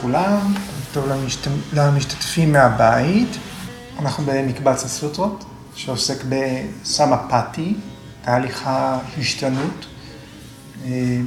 [0.00, 0.54] לכולם,
[0.92, 1.46] טוב למשת...
[1.72, 3.36] למשתתפים מהבית.
[3.98, 5.44] אנחנו במקבץ הסוטרות,
[5.74, 7.74] שעוסק בסמפתי,
[8.22, 9.86] תהליך ההשתנות,
[10.84, 11.18] אה,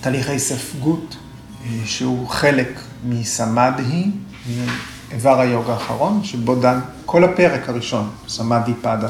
[0.00, 1.16] תהליך ההיספגות,
[1.64, 4.10] אה, שהוא חלק מסמדהי,
[5.12, 9.08] איבר היוגה האחרון, שבו דן כל הפרק הראשון, סמדהי פדה.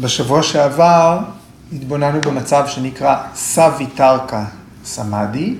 [0.00, 1.18] בשבוע שעבר
[1.72, 3.86] התבוננו במצב שנקרא סבי
[4.84, 5.54] סמאדי.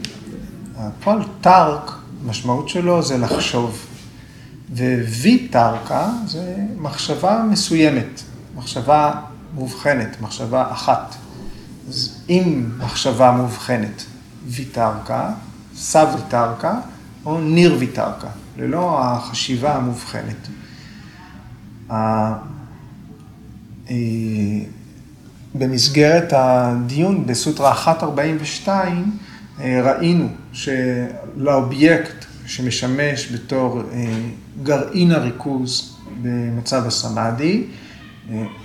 [0.76, 1.92] הפועל טרק,
[2.26, 3.86] משמעות שלו זה לחשוב.
[5.22, 8.22] וי טרקה זה מחשבה מסוימת,
[8.56, 9.14] מחשבה
[9.54, 11.14] מובחנת, מחשבה אחת.
[11.88, 14.04] אז אם מחשבה מובחנת
[14.46, 15.30] ויטרקה,
[15.76, 16.80] סב ויטרקה
[17.24, 20.48] או ניר ויטרקה, ללא החשיבה המובחנת.
[25.54, 29.16] אה, במסגרת הדיון בסוטרה 142
[29.60, 34.06] אה, ראינו שלאובייקט שמשמש בתור אה,
[34.62, 37.64] גרעין הריכוז במצב הסמאדי,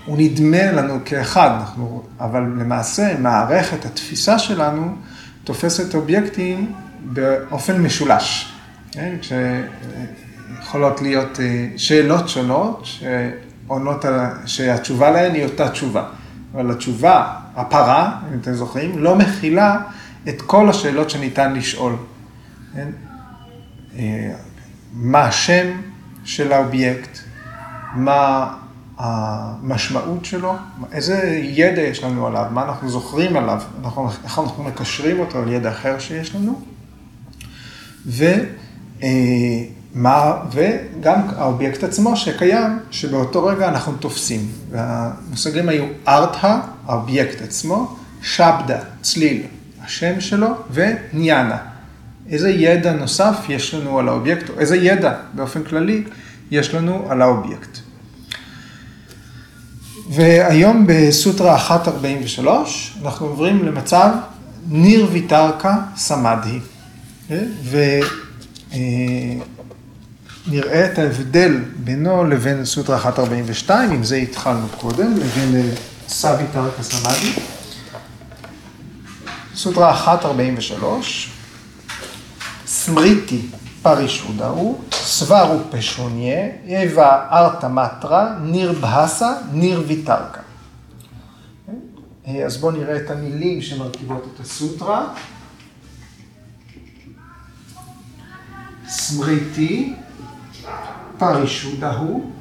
[0.06, 4.96] הוא נדמה לנו כאחד, אנחנו, אבל למעשה מערכת התפיסה שלנו
[5.44, 8.54] תופסת אובייקטים באופן משולש.
[9.22, 11.40] כשיכולות להיות
[11.78, 12.88] שאלות שונות,
[13.68, 14.06] עונות,
[14.46, 16.10] שהתשובה להן היא אותה תשובה.
[16.54, 19.78] אבל התשובה, הפרה, אם אתם זוכרים, לא מכילה
[20.30, 21.96] את כל השאלות שניתן לשאול.
[22.74, 22.88] כן?
[23.98, 24.34] אה,
[24.94, 25.68] מה השם
[26.24, 27.20] של האובייקט,
[27.94, 28.54] מה
[28.98, 30.56] המשמעות שלו,
[30.92, 35.52] איזה ידע יש לנו עליו, מה אנחנו זוכרים עליו, אנחנו, איך אנחנו מקשרים אותו על
[35.52, 36.62] ידע אחר שיש לנו,
[38.06, 38.26] ו...
[39.98, 44.48] אה, מה, וגם האובייקט עצמו שקיים, שבאותו רגע אנחנו תופסים.
[44.72, 49.44] והמושגים היו ארתא, האובייקט עצמו, שבדה, צליל,
[49.84, 51.58] השם שלו, וניאנה.
[52.30, 56.04] איזה ידע נוסף יש לנו על האובייקט, או איזה ידע באופן כללי
[56.52, 57.78] יש לנו על האובייקט.
[60.10, 64.10] והיום בסוטרה 143 אנחנו עוברים למצב
[64.70, 66.60] ניר ויתרקה סמדהי.
[67.64, 68.00] ו...
[70.48, 75.76] אה, נראה את ההבדל בינו לבין סוטרה 142, עם זה התחלנו קודם, לבין אה,
[76.08, 77.34] סבי תרקה סמאדי.
[79.56, 81.32] סוטרה 143,
[82.66, 83.42] סמריטי
[83.82, 90.42] פרישודה הוא, סברו פשוניה, אבה ארתא מטרה, ניר בהסה, ניר ויתרקה.
[92.28, 95.08] אה, אז בואו נראה את המילים שמרכיבות את הסוטרה.
[98.88, 99.94] סמריטי
[101.18, 102.32] פרישודהו,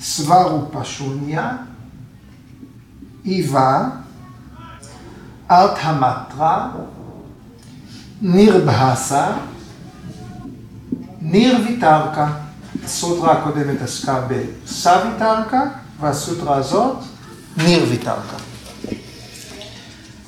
[0.00, 1.56] סברו פשוניה,
[3.24, 3.88] איבה,
[8.22, 9.32] נירבהסה,
[11.20, 12.32] ניר ויתרקה.
[12.84, 15.62] הסוטרה הקודמת עסקה בסוויתרקה,
[16.00, 16.96] והסוטרה הזאת
[17.56, 18.36] ניר ויתרקה.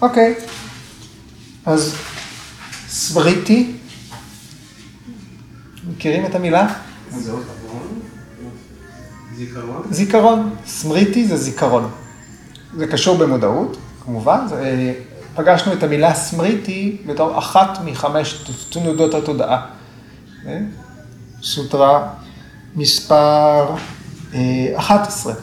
[0.03, 0.35] אוקיי,
[1.67, 1.95] אז
[2.89, 3.77] סבריטי,
[5.91, 6.75] מכירים את המילה?
[9.37, 9.83] זיכרון?
[9.91, 10.55] זיכרון.
[10.67, 11.91] סמריטי זה זיכרון.
[12.77, 14.47] זה קשור במודעות, כמובן.
[14.49, 14.93] זה, אה,
[15.35, 19.67] פגשנו את המילה סמריטי בתור אחת מחמש תנודות התודעה.
[20.47, 20.59] אה,
[21.43, 22.09] סוטרה
[22.77, 23.75] מספר
[24.77, 25.33] 11.
[25.33, 25.39] אה,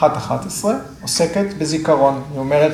[0.00, 0.64] 1.11
[1.02, 2.22] עוסקת בזיכרון.
[2.30, 2.72] היא אומרת,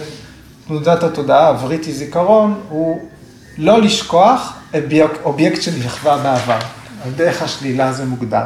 [0.67, 3.09] תנודת התודעה, הווריטי זיכרון, הוא
[3.59, 4.57] לא לשכוח
[5.25, 6.59] אובייקט שנכווה בעבר.
[7.07, 8.45] על דרך השלילה זה מוגדר.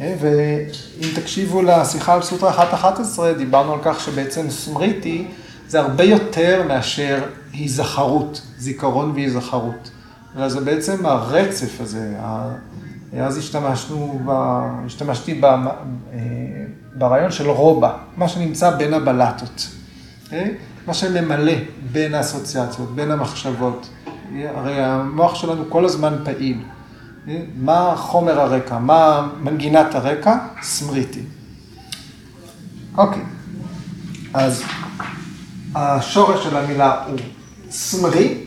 [0.00, 5.26] אה, ואם תקשיבו לשיחה על סוטרה 1.11, דיברנו על כך שבעצם סמריטי
[5.68, 7.22] זה הרבה יותר מאשר
[7.52, 9.90] היזכרות, זיכרון והיזכרות.
[10.36, 12.14] אלא זה בעצם הרצף הזה.
[13.20, 14.30] אז השתמשנו, ב,
[14.86, 15.58] השתמשתי ב, אה,
[16.94, 19.68] ברעיון של רובה, מה שנמצא בין הבלטות.
[20.32, 20.48] אה,
[20.86, 21.52] מה שממלא
[21.92, 23.88] בין האסוציאציות, בין המחשבות.
[24.54, 26.58] הרי המוח שלנו כל הזמן פעיל.
[27.56, 30.38] מה חומר הרקע, מה מנגינת הרקע?
[30.62, 31.22] סמריטי.
[32.96, 33.22] אוקיי,
[34.34, 34.62] אז
[35.74, 37.18] השורש של המילה הוא
[37.70, 38.44] סמרי,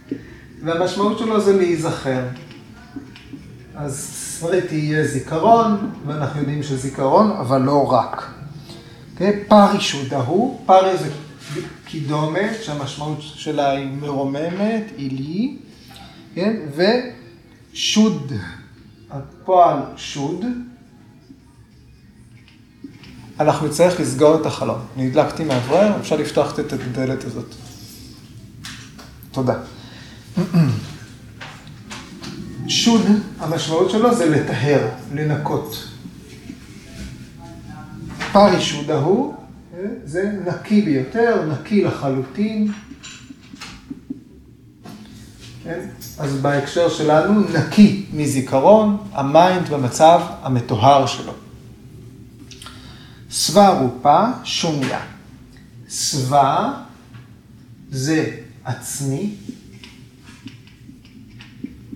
[0.64, 2.22] והמשמעות שלו זה להיזכר.
[3.74, 8.30] אז סמריטי יהיה זיכרון, ואנחנו יודעים שזיכרון, אבל לא רק.
[9.12, 9.44] אוקיי?
[9.48, 11.10] פרי שודהו, פרי זה
[11.84, 15.56] קידומת, שהמשמעות שלה היא מרוממת, עילי,
[16.34, 16.56] כן?
[17.80, 18.32] שוד,
[19.10, 20.44] הפועל שוד,
[23.40, 24.78] אנחנו נצטרך לסגור את החלום.
[24.96, 27.54] אני הדלקתי מאוורר, אפשר לפתוח את הדלת הזאת.
[29.32, 29.54] תודה.
[32.68, 33.02] שוד,
[33.38, 35.88] המשמעות שלו זה לטהר, לנקות.
[38.32, 39.34] פרי שודה הוא,
[40.04, 42.72] זה נקי ביותר, נקי לחלוטין.
[45.68, 45.88] כן?
[46.18, 51.32] אז בהקשר שלנו, נקי מזיכרון, ה mind במצב המטוהר שלו.
[53.30, 55.00] סווה רופה, שוניה.
[55.88, 56.82] סווה
[57.90, 59.34] זה עצמי.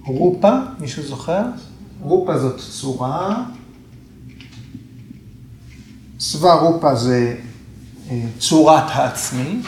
[0.04, 1.42] רופה, מישהו זוכר?
[2.00, 3.44] רופה זאת צורה.
[6.20, 7.36] סווה רופה זה
[8.10, 9.62] אה, צורת העצמי,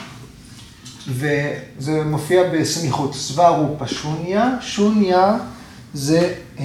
[1.08, 3.14] וזה מופיע בסמיכות.
[3.14, 5.38] סווה רופה שוניה, שוניה
[5.94, 6.64] זה אה,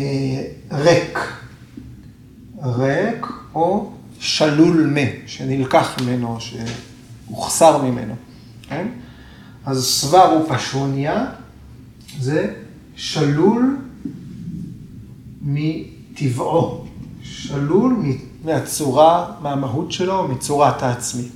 [0.71, 1.19] ריק.
[2.63, 8.13] ריק או שלול מה, שנלקח ממנו, שהוחסר ממנו,
[8.69, 8.87] כן?
[9.65, 11.25] אז סווה רופה שוניה
[12.19, 12.53] זה
[12.95, 13.77] שלול
[15.41, 16.85] מטבעו,
[17.21, 17.95] שלול
[18.45, 21.27] מהצורה, מהמהות שלו, מצורת העצמי.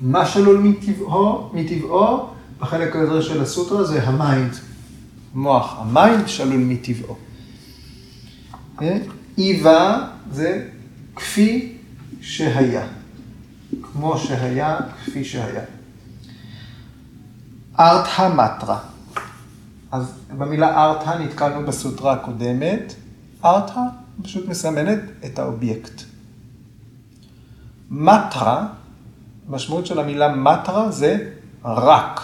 [0.00, 1.50] מה שלול מטבעו?
[1.54, 2.28] מטבעו,
[2.58, 4.54] בחלק הזה של הסוטרה זה ה mind,
[5.34, 5.76] מוח.
[5.78, 7.16] ה mind שלול מטבעו.
[8.78, 9.02] כן?
[9.38, 10.68] איבה זה
[11.16, 11.72] כפי
[12.20, 12.86] שהיה.
[13.82, 15.64] כמו שהיה, כפי שהיה.
[17.78, 18.78] ארת'ה מטרה.
[19.92, 22.94] אז במילה ארת'ה נתקלנו בסוטרה הקודמת.
[23.44, 23.80] ארת'ה
[24.22, 26.02] פשוט מסמנת את האובייקט.
[27.90, 28.66] מטרה,
[29.48, 31.32] המשמעות של המילה מטרה זה
[31.64, 32.20] רק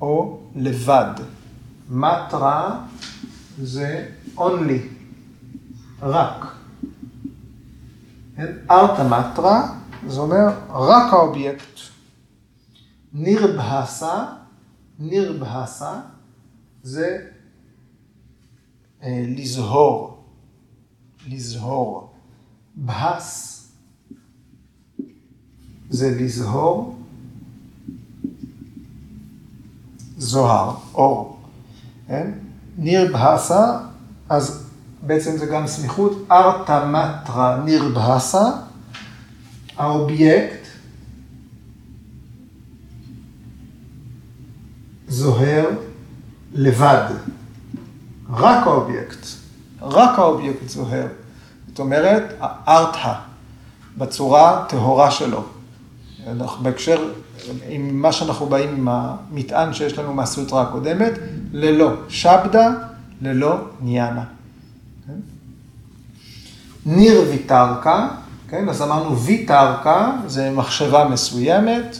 [0.00, 1.14] או לבד.
[1.90, 2.80] מטרה
[3.62, 4.80] זה only,
[6.02, 6.46] רק.
[8.70, 9.74] ארתא מטרה,
[10.08, 11.80] זה אומר רק האובייקט.
[13.12, 14.24] נירבהסה,
[14.98, 16.00] נירבהסה,
[16.82, 17.18] זה
[19.02, 20.24] אה, לזהור,
[21.26, 22.12] לזהור.
[22.74, 23.51] בהס
[25.92, 26.98] זה לזהור,
[30.18, 31.40] זוהר, אור.
[32.08, 32.30] כן?
[32.78, 33.78] ניר בהסה,
[34.28, 34.64] אז
[35.06, 38.50] בעצם זה גם סמיכות, ארתא מטרה נירבהסה,
[39.76, 40.66] האובייקט
[45.08, 45.70] זוהר
[46.52, 47.08] לבד,
[48.30, 49.26] רק האובייקט,
[49.82, 51.06] רק האובייקט זוהר.
[51.68, 53.14] זאת אומרת, הארתא,
[53.98, 55.44] בצורה טהורה שלו.
[56.26, 57.12] אנחנו בהקשר,
[57.68, 61.12] עם מה שאנחנו באים עם המטען שיש לנו מהסוטרה הקודמת,
[61.52, 62.70] ללא שבדה,
[63.22, 64.24] ללא ניאנה.
[66.86, 68.08] ניר ויתרקה,
[68.48, 68.68] כן?
[68.68, 71.98] אז אמרנו ויתרקה, זה מחשבה מסוימת.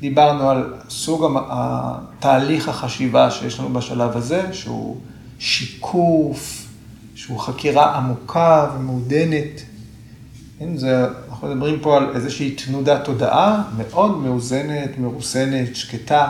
[0.00, 4.96] דיברנו על סוג התהליך החשיבה שיש לנו בשלב הזה, שהוא
[5.38, 6.66] שיקוף,
[7.14, 9.62] שהוא חקירה עמוקה ומעודנת.
[10.58, 10.76] כן?
[10.76, 11.06] זה,
[11.40, 16.28] אנחנו מדברים פה על איזושהי תנודת תודעה מאוד מאוזנת, מרוסנת, שקטה,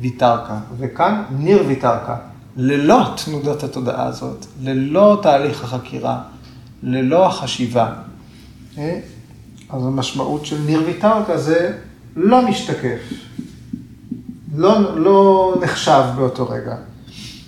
[0.00, 0.58] ויתרקה.
[0.78, 2.16] וכאן ניר ויתרקה.
[2.56, 6.22] ללא תנודת התודעה הזאת, ללא תהליך החקירה,
[6.82, 7.92] ללא החשיבה.
[8.78, 9.00] אה?
[9.70, 11.72] אז המשמעות של ניר ויתרקה זה
[12.16, 13.00] לא משתקף,
[14.56, 16.76] לא, לא נחשב באותו רגע,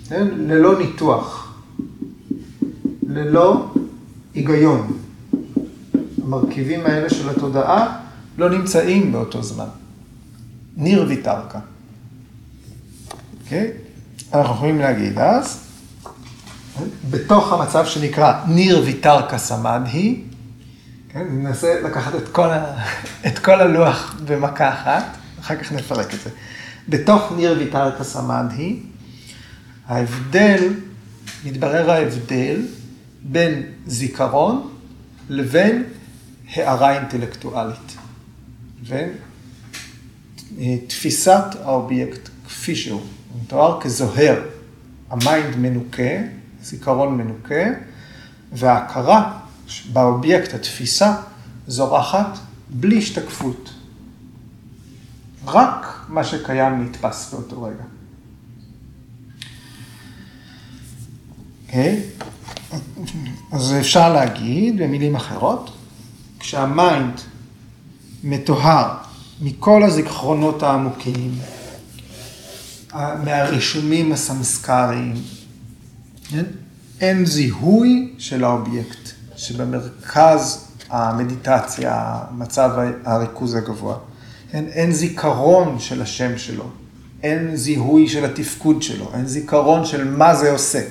[0.09, 0.27] כן?
[0.37, 1.53] ללא ניתוח,
[3.07, 3.65] ללא
[4.33, 5.06] היגיון.
[6.27, 7.99] המרכיבים האלה של התודעה
[8.37, 9.67] לא נמצאים באותו זמן.
[10.77, 11.59] ניר ויתרקה.
[13.43, 13.71] אוקיי?
[13.71, 14.35] Okay?
[14.35, 15.59] אנחנו יכולים להגיד אז,
[17.09, 20.21] בתוך המצב שנקרא ניר ויתרקה סמדהי,
[21.09, 22.83] כן, ננסה לקחת את כל, ה,
[23.27, 25.03] את כל הלוח במכה אחת,
[25.39, 26.29] אחר כך נפרק את זה.
[26.89, 28.79] בתוך ניר ויתרקה סמדהי,
[29.87, 30.73] ההבדל,
[31.45, 32.61] מתברר ההבדל
[33.23, 34.69] בין זיכרון
[35.29, 35.83] לבין
[36.53, 37.97] הערה אינטלקטואלית,
[38.81, 39.09] לבין
[40.59, 40.75] אה,
[41.63, 43.01] האובייקט כפי שהוא.
[43.33, 44.43] הוא מתואר כזוהר.
[45.09, 46.03] ה mind מנוקה,
[46.61, 47.65] זיכרון מנוקה,
[48.53, 49.39] וההכרה
[49.93, 51.15] באובייקט, התפיסה,
[51.67, 52.37] זורחת
[52.69, 53.73] בלי השתקפות.
[55.45, 57.75] רק מה שקיים נתפס באותו רגע.
[57.75, 57.97] Okay.
[61.67, 62.01] אוקיי?
[63.51, 65.76] אז אפשר להגיד במילים אחרות,
[66.39, 67.21] כשה mind
[68.23, 68.97] מטוהר
[69.41, 71.31] מכל הזיכרונות העמוקים,
[73.23, 75.13] מהרישומים הסמסקריים.
[76.29, 76.43] כן?
[77.01, 82.71] אין זיהוי של האובייקט, שבמרכז המדיטציה, מצב
[83.03, 83.97] הריכוז הגבוה.
[84.53, 86.69] אין, אין זיכרון של השם שלו.
[87.23, 90.81] אין זיהוי של התפקוד שלו, אין זיכרון של מה זה עושה,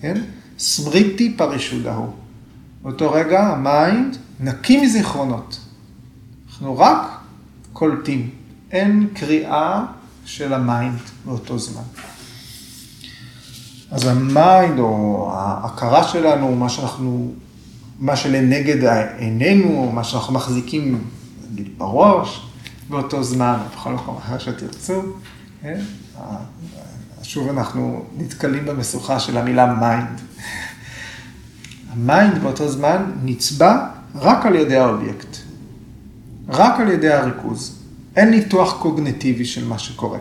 [0.00, 0.20] כן?
[0.58, 2.12] סמריטי פרישודהו.
[2.82, 5.60] באותו רגע ה mind נקי מזיכרונות.
[6.48, 7.18] אנחנו רק
[7.72, 8.30] קולטים,
[8.70, 9.84] אין קריאה
[10.24, 11.82] של ה mind באותו זמן.
[13.90, 17.32] אז ה mind או ההכרה שלנו, מה שאנחנו,
[17.98, 18.84] מה שלנגד
[19.18, 21.04] עינינו, מה שאנחנו מחזיקים,
[21.52, 22.46] נגיד, בראש,
[22.88, 25.02] באותו זמן, בכל מקום אחר שתרצו,
[25.62, 25.80] כן?
[27.22, 30.20] שוב אנחנו נתקלים במשוכה של המילה mind.
[31.92, 35.36] ה mind באותו זמן נצבע רק על ידי האובייקט,
[36.48, 37.78] רק על ידי הריכוז.
[38.16, 40.18] אין ניתוח קוגניטיבי של מה שקורה.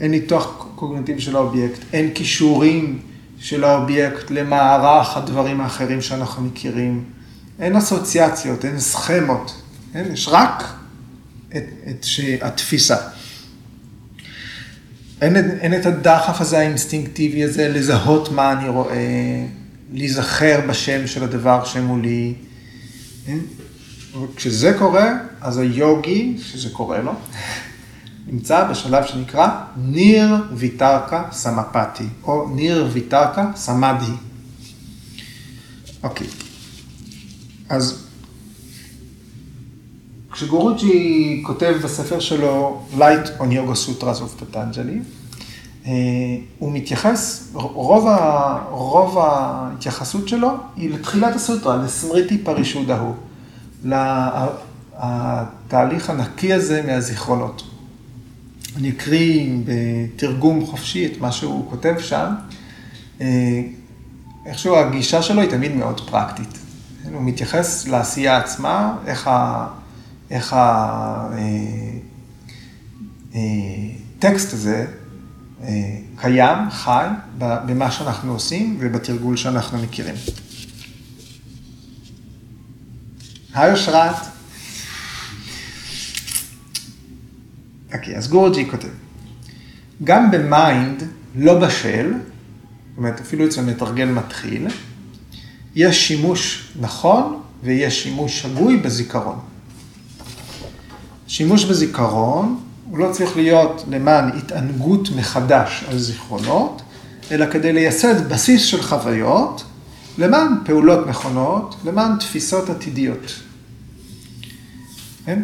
[0.00, 2.98] אין ניתוח קוגניטיבי של האובייקט, אין כישורים
[3.38, 7.04] של האובייקט למערך הדברים האחרים שאנחנו מכירים,
[7.58, 9.62] אין אסוציאציות, אין סכמות,
[9.94, 10.64] אין, יש רק
[11.48, 12.06] את, את
[12.40, 12.96] התפיסה.
[15.20, 19.44] אין, אין את הדחף הזה האינסטינקטיבי הזה לזהות מה אני רואה,
[19.92, 22.34] להיזכר בשם של הדבר שמולי.
[24.36, 27.12] כשזה קורה, אז היוגי, שזה קורה לו,
[28.26, 34.14] נמצא בשלב שנקרא ניר ויתרקה סמפתי, או ניר ויתרקה סמדהי.
[36.02, 36.26] אוקיי,
[37.68, 38.06] אז
[40.32, 45.21] כשגורוג'י כותב בספר שלו Light on Yoga Sutras of Patanjali,
[46.58, 53.14] הוא מתייחס, רוב, ה, רוב ההתייחסות שלו היא לתחילת הסוטרה, לסמריטי פרישודהו,
[53.84, 54.10] לתהליך
[56.10, 57.62] הנקי הזה מהזיכרונות.
[58.76, 62.34] אני אקריא בתרגום חופשי את מה שהוא כותב שם.
[63.20, 63.62] אה,
[64.46, 66.58] איכשהו הגישה שלו היא תמיד מאוד פרקטית.
[67.12, 69.66] הוא מתייחס לעשייה עצמה, איך, ה,
[70.30, 70.56] איך
[73.30, 74.86] הטקסט אה, הזה
[76.16, 77.06] קיים, חי,
[77.38, 80.14] במה שאנחנו עושים ובתרגול שאנחנו מכירים.
[83.54, 84.16] היי אושרת.
[87.94, 88.88] אוקיי, אז גורוג'י כותב,
[90.04, 91.02] גם ב mind
[91.34, 94.66] לא בשל, זאת אומרת אפילו אצל מתרגל מתחיל,
[95.74, 99.38] יש שימוש נכון ויש שימוש שגוי בזיכרון.
[101.26, 102.60] שימוש בזיכרון
[102.92, 106.82] הוא לא צריך להיות למען התענגות מחדש על זיכרונות,
[107.30, 109.64] אלא כדי לייסד בסיס של חוויות,
[110.18, 113.40] למען פעולות נכונות, למען תפיסות עתידיות.
[115.24, 115.42] כן?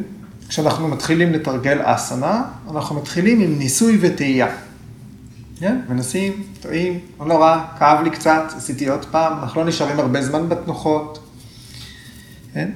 [0.48, 4.48] כשאנחנו מתחילים לתרגל אסנה, אנחנו מתחילים עם ניסוי וטעייה.
[5.60, 5.80] כן?
[5.88, 10.48] מנסים, טועים, לא נורא, כאב לי קצת, עשיתי עוד פעם, אנחנו לא נשארים הרבה זמן
[10.48, 11.18] בתנוחות.
[12.54, 12.70] כן?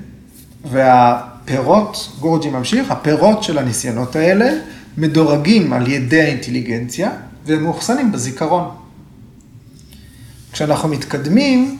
[1.46, 4.50] והפירות, גורג'י ממשיך, הפירות של הניסיונות האלה
[4.96, 7.10] מדורגים על ידי האינטליגנציה
[7.46, 8.68] והם מאוחסנים בזיכרון.
[10.52, 11.78] כשאנחנו מתקדמים,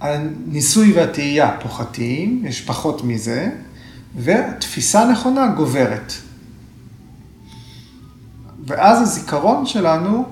[0.00, 3.50] הניסוי והטעייה פוחתים, יש פחות מזה,
[4.16, 6.12] ותפיסה נכונה גוברת.
[8.66, 10.24] ואז הזיכרון שלנו,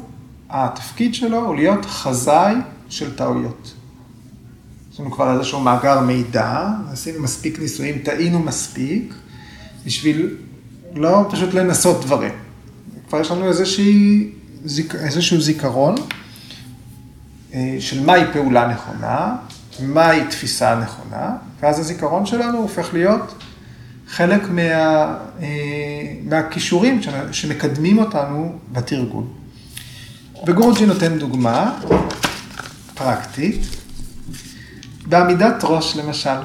[0.50, 2.54] התפקיד שלו הוא להיות חזאי
[2.88, 3.74] של טעויות.
[4.92, 9.14] יש לנו כבר איזשהו מאגר מידע, עשינו מספיק ניסויים, טעינו מספיק,
[9.86, 10.36] בשביל
[10.94, 12.32] לא פשוט לנסות דברים.
[13.08, 14.30] כבר יש לנו איזושהי,
[14.94, 15.94] איזשהו זיכרון
[17.54, 19.36] אה, של מהי פעולה נכונה,
[19.80, 23.34] מהי תפיסה נכונה, ואז הזיכרון שלנו הופך להיות
[24.08, 25.46] חלק מה, אה,
[26.24, 27.00] מהכישורים
[27.32, 29.24] שמקדמים אותנו בתרגול.
[30.46, 31.78] וגורג'י נותן דוגמה
[32.94, 33.79] פרקטית,
[35.10, 36.36] בעמידת ראש למשל.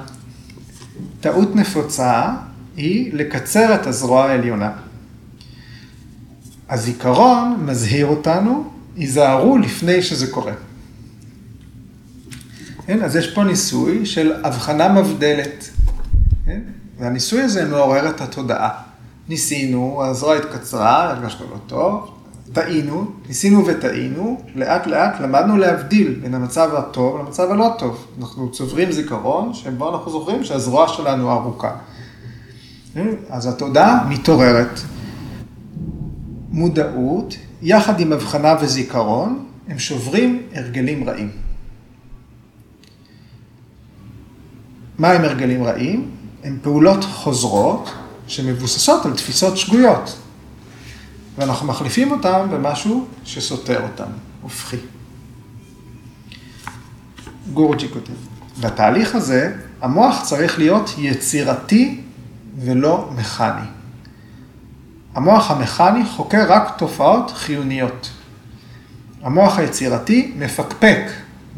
[1.22, 2.30] טעות נפוצה
[2.78, 4.72] היא לקצר את הזרוע העליונה.
[6.70, 10.54] הזיכרון מזהיר אותנו, היזהרו לפני שזה קורה.
[12.86, 13.04] כן?
[13.04, 15.70] אז יש פה ניסוי של הבחנה מבדלת.
[16.46, 16.62] כן?
[17.00, 18.70] והניסוי הזה מעורר את התודעה.
[19.30, 22.15] ניסינו, הזרוע התקצרה, הרגשנו לא טוב,
[22.54, 28.08] טעינו, ניסינו וטעינו, לאט לאט למדנו להבדיל בין המצב הטוב למצב הלא טוב.
[28.20, 31.76] אנחנו צוברים זיכרון שבו אנחנו זוכרים שהזרוע שלנו ארוכה.
[33.30, 34.80] אז התודעה מתעוררת.
[36.52, 41.32] מודעות, יחד עם הבחנה וזיכרון, הם שוברים הרגלים רעים.
[44.98, 46.12] מה הם הרגלים רעים?
[46.44, 47.90] הם פעולות חוזרות
[48.28, 50.18] שמבוססות על תפיסות שגויות.
[51.38, 54.10] ואנחנו מחליפים אותם במשהו שסותר אותם,
[54.42, 54.78] הופכי.
[57.54, 58.14] גורג'י כותב,
[58.62, 62.02] בתהליך הזה המוח צריך להיות יצירתי
[62.60, 63.68] ולא מכני.
[65.16, 68.10] המוח המכני חוקר רק תופעות חיוניות.
[69.24, 71.02] המוח היצירתי מפקפק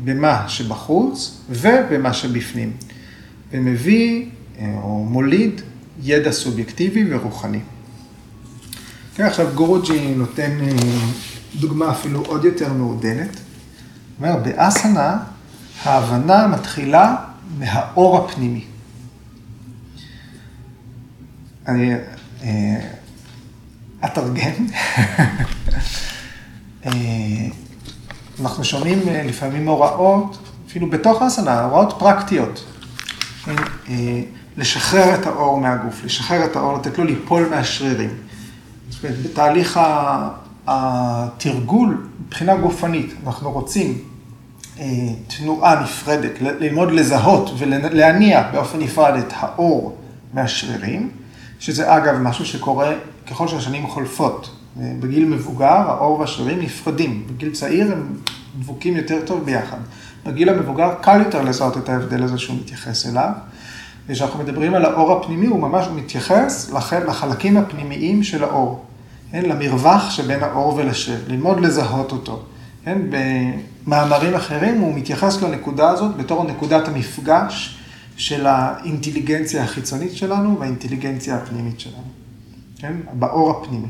[0.03, 2.73] במה שבחוץ ובמה שבפנים,
[3.51, 4.25] ומביא
[4.59, 5.61] אה, או מוליד
[6.03, 7.59] ידע סובייקטיבי ורוחני.
[9.17, 10.67] כן, עכשיו גורוג'י נותן אה,
[11.55, 13.39] דוגמה אפילו עוד יותר מעודנת.
[14.19, 15.17] אומר, באסנה
[15.83, 17.15] ההבנה מתחילה
[17.57, 18.65] מהאור הפנימי.
[21.67, 21.93] אני
[22.43, 22.79] אה,
[24.05, 24.51] אתרגם.
[26.85, 26.91] אה,
[28.41, 32.65] אנחנו שומעים לפעמים הוראות, אפילו בתוך האסנה, הוראות פרקטיות.
[34.57, 38.09] לשחרר את האור מהגוף, לשחרר את האור, לתת לו ליפול מהשרירים.
[39.03, 39.79] בתהליך
[40.67, 43.97] התרגול, מבחינה גופנית, אנחנו רוצים
[44.79, 44.85] אה,
[45.37, 49.97] תנועה נפרדת, ללמוד לזהות ולהניע באופן נפרד את האור
[50.33, 51.09] מהשרירים,
[51.59, 52.93] שזה אגב משהו שקורה
[53.29, 54.49] ככל שהשנים חולפות.
[54.79, 58.13] אה, בגיל מבוגר האור והשרירים נפרדים, בגיל צעיר הם
[58.59, 59.77] דבוקים יותר טוב ביחד.
[60.25, 63.29] בגיל המבוגר קל יותר לזהות את ההבדל הזה שהוא מתייחס אליו.
[64.07, 66.71] וכשאנחנו מדברים על האור הפנימי, הוא ממש מתייחס
[67.07, 68.86] לחלקים הפנימיים של האור.
[69.31, 72.43] כן, למרווח שבין האור ולשב, ללמוד לזהות אותו.
[72.83, 73.01] כן,
[73.85, 77.77] במאמרים אחרים הוא מתייחס לנקודה הזאת בתור נקודת המפגש
[78.17, 82.03] של האינטליגנציה החיצונית שלנו והאינטליגנציה הפנימית שלנו,
[82.77, 83.87] כן, באור הפנימי.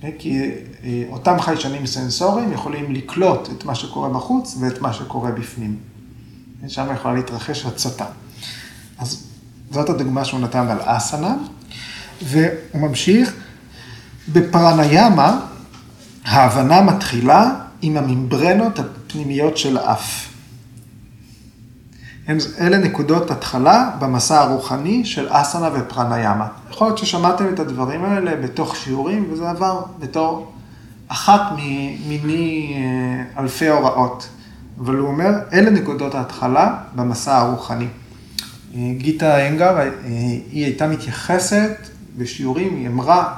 [0.00, 0.50] כן, כי
[0.84, 5.76] אה, אותם חיישנים סנסוריים יכולים לקלוט את מה שקורה בחוץ ואת מה שקורה בפנים.
[6.60, 8.06] כן, שם יכולה להתרחש הצתה.
[8.98, 9.26] אז
[9.70, 11.36] זאת הדוגמה שהוא נתן על אסנה,
[12.22, 13.45] והוא ממשיך.
[14.28, 15.40] בפרניאמה
[16.24, 17.50] ההבנה מתחילה
[17.82, 20.28] עם הממברנות הפנימיות של האף.
[22.60, 26.46] אלה נקודות התחלה במסע הרוחני של אסנה ופרניאמה.
[26.70, 30.52] יכול להיות ששמעתם את הדברים האלה בתוך שיעורים, וזה עבר בתור
[31.08, 34.28] אחת ממיני אה, אלפי הוראות.
[34.80, 37.86] אבל הוא אומר, אלה נקודות ההתחלה במסע הרוחני.
[38.74, 39.90] אה, גיטה אנגר, אה,
[40.52, 41.76] היא הייתה מתייחסת
[42.16, 43.34] בשיעורים, היא אמרה,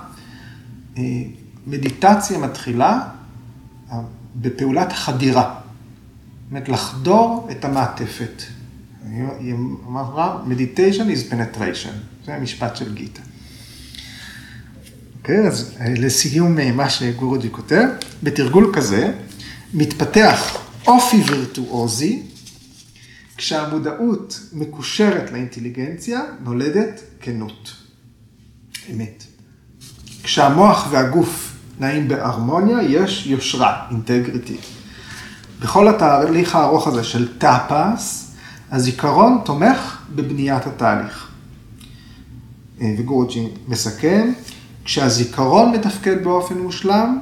[1.67, 3.09] מדיטציה מתחילה
[4.37, 5.55] בפעולת חדירה.
[5.55, 8.43] זאת אומרת, לחדור את המעטפת.
[9.39, 9.55] היא
[9.87, 11.93] אמרה, meditation is penetration.
[12.27, 13.23] זה המשפט של גיטה.
[15.19, 17.85] אוקיי, אז לסיום מה שגורוג'י כותב,
[18.23, 19.13] בתרגול כזה
[19.75, 22.23] מתפתח אופי וירטואוזי,
[23.37, 27.73] כשהמודעות מקושרת לאינטליגנציה, נולדת כנות.
[28.93, 29.25] אמת.
[30.29, 34.57] כשהמוח והגוף נעים בהרמוניה, יש יושרה, אינטגריטי.
[35.61, 38.31] בכל התהליך הארוך הזה של טאפס,
[38.71, 41.29] הזיכרון תומך בבניית התהליך.
[42.81, 44.33] אה, וגורוג'י מסכם,
[44.85, 47.19] כשהזיכרון מתפקד באופן מושלם,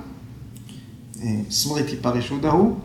[1.23, 2.77] אה, סמריטי פרישודה הוא,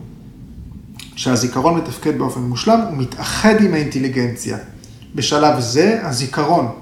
[1.14, 4.58] כשהזיכרון מתפקד באופן מושלם, הוא מתאחד עם האינטליגנציה.
[5.14, 6.81] בשלב זה, הזיכרון,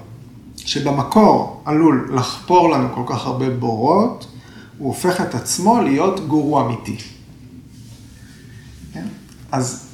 [0.65, 4.27] שבמקור עלול לחפור לנו כל כך הרבה בורות,
[4.77, 6.97] הוא הופך את עצמו להיות גורו אמיתי.
[8.93, 9.05] כן?
[9.51, 9.87] אז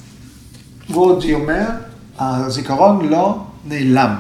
[0.92, 1.70] גורג'י אומר,
[2.20, 4.16] הזיכרון לא נעלם,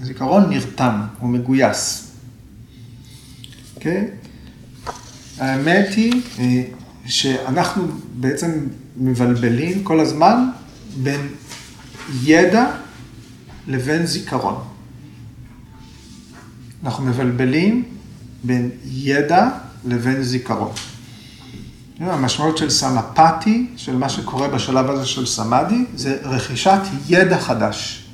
[0.00, 2.10] הזיכרון נרתם, הוא מגויס.
[3.80, 4.04] כן?
[5.38, 6.62] האמת היא אה,
[7.06, 7.82] שאנחנו
[8.14, 10.48] בעצם מבלבלים כל הזמן
[11.02, 11.20] בין
[12.22, 12.70] ידע
[13.66, 14.69] לבין זיכרון.
[16.84, 17.84] אנחנו מבלבלים
[18.44, 19.48] בין ידע
[19.84, 20.72] לבין זיכרון.
[22.00, 28.06] המשמעות של סמפתי, של מה שקורה בשלב הזה של סמאדי, זה רכישת ידע חדש.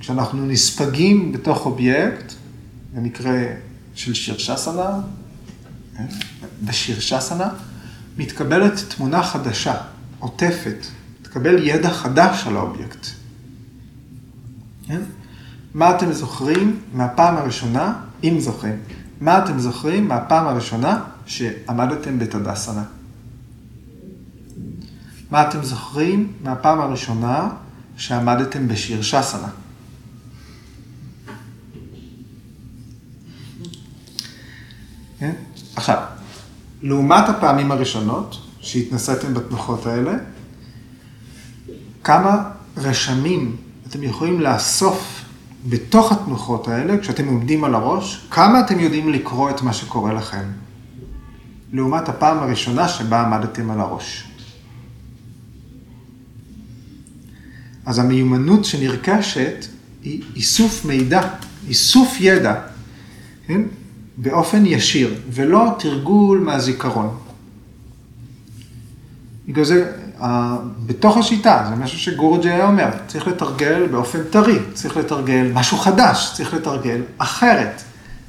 [0.00, 2.32] כשאנחנו נספגים בתוך אובייקט,
[2.94, 3.40] במקרה
[3.94, 5.00] של שירשסנה,
[6.62, 7.48] בשירשסנה,
[8.18, 9.74] מתקבלת תמונה חדשה,
[10.18, 10.86] עוטפת,
[11.20, 13.06] מתקבל ידע חדש על האובייקט.
[14.86, 15.00] כן?
[15.74, 18.78] מה אתם זוכרים מהפעם הראשונה, אם זוכרים,
[19.20, 22.84] מה אתם זוכרים מהפעם הראשונה שעמדתם בתדסנה?
[25.30, 27.48] מה אתם זוכרים מהפעם הראשונה
[27.96, 29.48] שעמדתם בשירשסנה?
[35.18, 35.32] כן?
[35.76, 36.02] עכשיו,
[36.82, 40.12] לעומת הפעמים הראשונות שהתנסיתם בתנוחות האלה,
[42.04, 43.56] כמה רשמים
[43.86, 45.21] אתם יכולים לאסוף
[45.68, 50.44] בתוך התנוחות האלה, כשאתם עומדים על הראש, כמה אתם יודעים לקרוא את מה שקורה לכם,
[51.72, 54.24] לעומת הפעם הראשונה שבה עמדתם על הראש.
[57.86, 59.66] אז המיומנות שנרכשת
[60.02, 61.20] היא איסוף מידע,
[61.68, 62.54] איסוף ידע
[63.46, 63.60] כן?
[64.16, 67.18] באופן ישיר, ולא תרגול מהזיכרון.
[69.48, 69.92] בגלל זה,
[70.86, 76.32] בתוך השיטה, זה משהו שגורג'י היה אומר, צריך לתרגל באופן טרי, צריך לתרגל משהו חדש,
[76.34, 77.82] צריך לתרגל אחרת.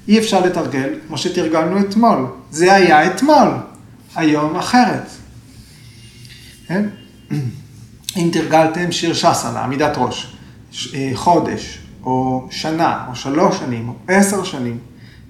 [0.07, 2.25] אי אפשר לתרגל כמו שתרגלנו אתמול.
[2.51, 3.49] זה היה אתמול,
[4.15, 5.09] היום אחרת.
[6.67, 6.85] כן?
[8.17, 10.35] אם תרגלתם שיר שסנה, עמידת ראש,
[10.93, 14.77] אה, חודש, או שנה, או שלוש שנים, או עשר שנים,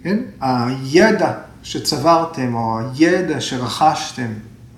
[0.03, 0.17] כן?
[0.41, 1.31] הידע
[1.63, 4.33] שצברתם, או הידע שרכשתם,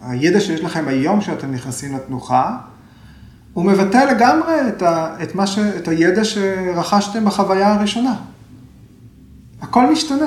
[0.08, 2.58] הידע שיש לכם היום כשאתם נכנסים לתנוחה,
[3.54, 8.16] הוא מבטא לגמרי את, ה, את, ש, את הידע שרכשתם בחוויה הראשונה.
[9.62, 10.26] הכל משתנה.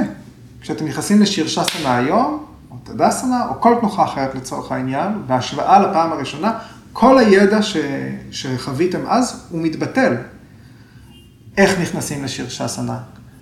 [0.60, 6.12] כשאתם נכנסים לשיר שסנה היום, או תדסנה, או כל תנוחה אחרת לצורך העניין, בהשוואה לפעם
[6.12, 6.58] הראשונה,
[6.92, 7.76] כל הידע ש,
[8.30, 10.14] שחוויתם אז, הוא מתבטל.
[11.56, 12.98] איך נכנסים לשיר שסנה?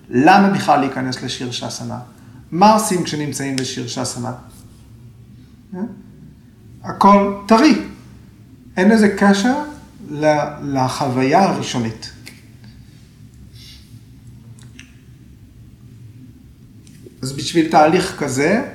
[0.09, 1.99] למה בכלל להיכנס לשיר שסנה?
[2.51, 3.55] מה עושים כשנמצאים
[3.87, 4.31] שסנה?
[5.75, 5.79] אה?
[6.87, 7.81] הכל טרי.
[8.77, 9.63] אין לזה קשר
[10.63, 12.11] לחוויה הראשונית.
[17.21, 18.73] אז בשביל תהליך כזה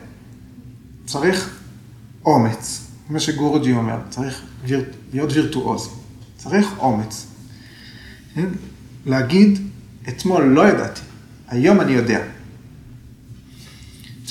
[1.07, 1.59] צריך
[2.25, 4.43] אומץ, מה שגורג'י אומר, צריך
[5.13, 5.89] להיות וירטואוז,
[6.37, 7.27] צריך אומץ.
[8.35, 8.49] כן?
[9.07, 9.59] להגיד,
[10.09, 11.01] אתמול לא ידעתי,
[11.49, 12.25] היום אני יודע.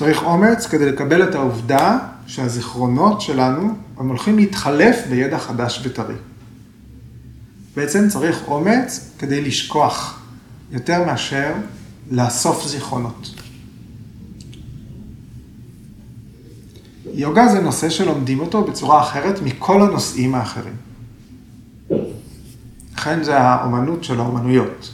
[0.02, 6.16] צריך אומץ כדי לקבל את העובדה שהזיכרונות שלנו הם הולכים להתחלף בידע חדש וטרי.
[7.76, 10.22] בעצם צריך אומץ כדי לשכוח
[10.72, 11.54] יותר מאשר
[12.12, 13.30] לאסוף זיכרונות.
[17.14, 20.76] יוגה זה נושא שלומדים אותו בצורה אחרת מכל הנושאים האחרים.
[22.96, 24.94] לכן זה האומנות של האומנויות.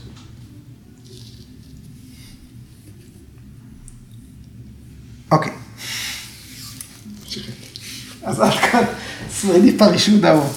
[5.32, 5.54] אוקיי.
[8.28, 8.84] אז עד כאן
[9.30, 10.50] סמרדי פרישות ההוא.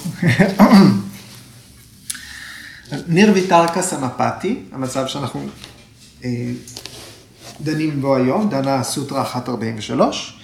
[3.07, 5.45] ניר ויטרקה סמפתי, המצב שאנחנו
[6.23, 6.51] אה,
[7.61, 10.39] דנים בו היום, דנה סוטרה 143,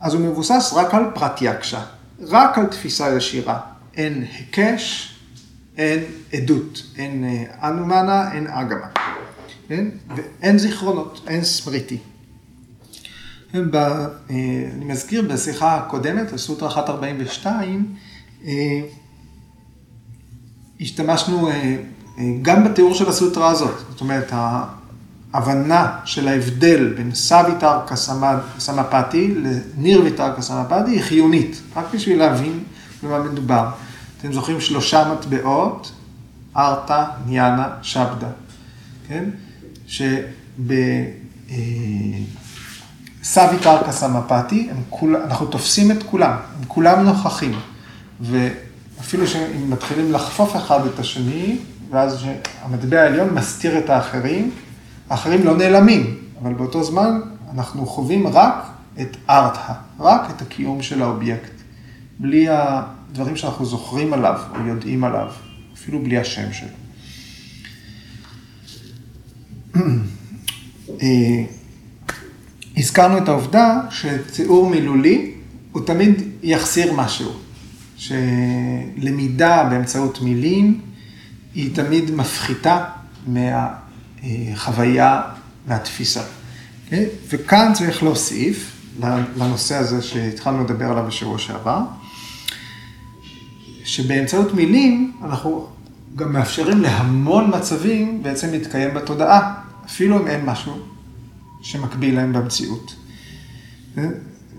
[0.00, 1.80] אז הוא מבוסס רק על פרטיאקשה,
[2.20, 3.60] רק על תפיסה ישירה.
[3.96, 5.14] אין היקש,
[5.76, 8.86] אין עדות, אין אה, אנומנה, אין אגמה.
[9.68, 9.84] כן?
[10.16, 11.98] ואין זיכרונות, אין סמריטי.
[13.54, 14.06] ב, אה,
[14.76, 17.94] אני מזכיר בשיחה הקודמת, בסוטרה 142,
[18.46, 18.80] אה,
[20.80, 21.48] השתמשנו
[22.42, 23.74] גם בתיאור של הסוטרה הזאת.
[23.90, 24.32] זאת אומרת,
[25.32, 27.96] ההבנה של ההבדל בין סביתרקה
[28.58, 32.64] סמפתי לניר ויתרקה סמפתי היא חיונית, רק בשביל להבין
[33.02, 33.68] במה מדובר.
[34.18, 35.92] אתם זוכרים שלושה מטבעות,
[36.56, 38.30] ארתא, ניאנה, שבדה,
[39.08, 39.24] כן?
[43.28, 47.52] שבסביתרקה סמפתי, כול, אנחנו תופסים את כולם, הם כולם נוכחים.
[48.20, 51.58] ואפילו שהם מתחילים לחפוף אחד את השני,
[51.90, 52.24] ואז
[52.62, 54.50] המטבע העליון מסתיר את האחרים,
[55.10, 57.20] האחרים לא נעלמים, אבל באותו זמן
[57.54, 58.66] אנחנו חווים רק
[59.00, 61.52] את ארתא, רק את הקיום של האובייקט,
[62.18, 65.28] בלי הדברים שאנחנו זוכרים עליו או יודעים עליו,
[65.74, 66.68] אפילו בלי השם שלו.
[72.78, 75.30] הזכרנו את העובדה שציור מילולי
[75.72, 77.32] הוא תמיד יחסיר משהו,
[77.96, 80.80] שלמידה באמצעות מילים
[81.54, 82.84] היא תמיד מפחיתה
[83.26, 83.68] מה...
[84.22, 85.22] החוויה
[85.66, 86.22] והתפיסה.
[87.28, 88.72] וכאן צריך להוסיף
[89.36, 91.80] לנושא הזה שהתחלנו לדבר עליו בשבוע שעבר,
[93.84, 95.66] שבאמצעות מילים אנחנו
[96.16, 99.54] גם מאפשרים להמון מצבים בעצם להתקיים בתודעה,
[99.86, 100.78] אפילו אם אין משהו
[101.60, 102.94] שמקביל להם במציאות.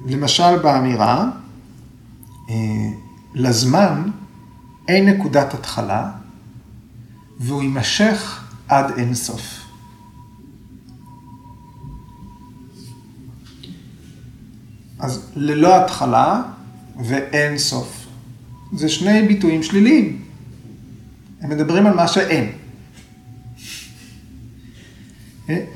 [0.06, 1.30] למשל באמירה,
[2.50, 2.56] אה,
[3.34, 4.10] לזמן
[4.88, 6.12] אין נקודת התחלה
[7.40, 9.66] והוא יימשך עד אין סוף.
[15.00, 16.42] אז ללא התחלה
[17.06, 18.06] ואין סוף.
[18.74, 20.22] זה שני ביטויים שליליים.
[21.42, 22.59] הם מדברים על מה שאין.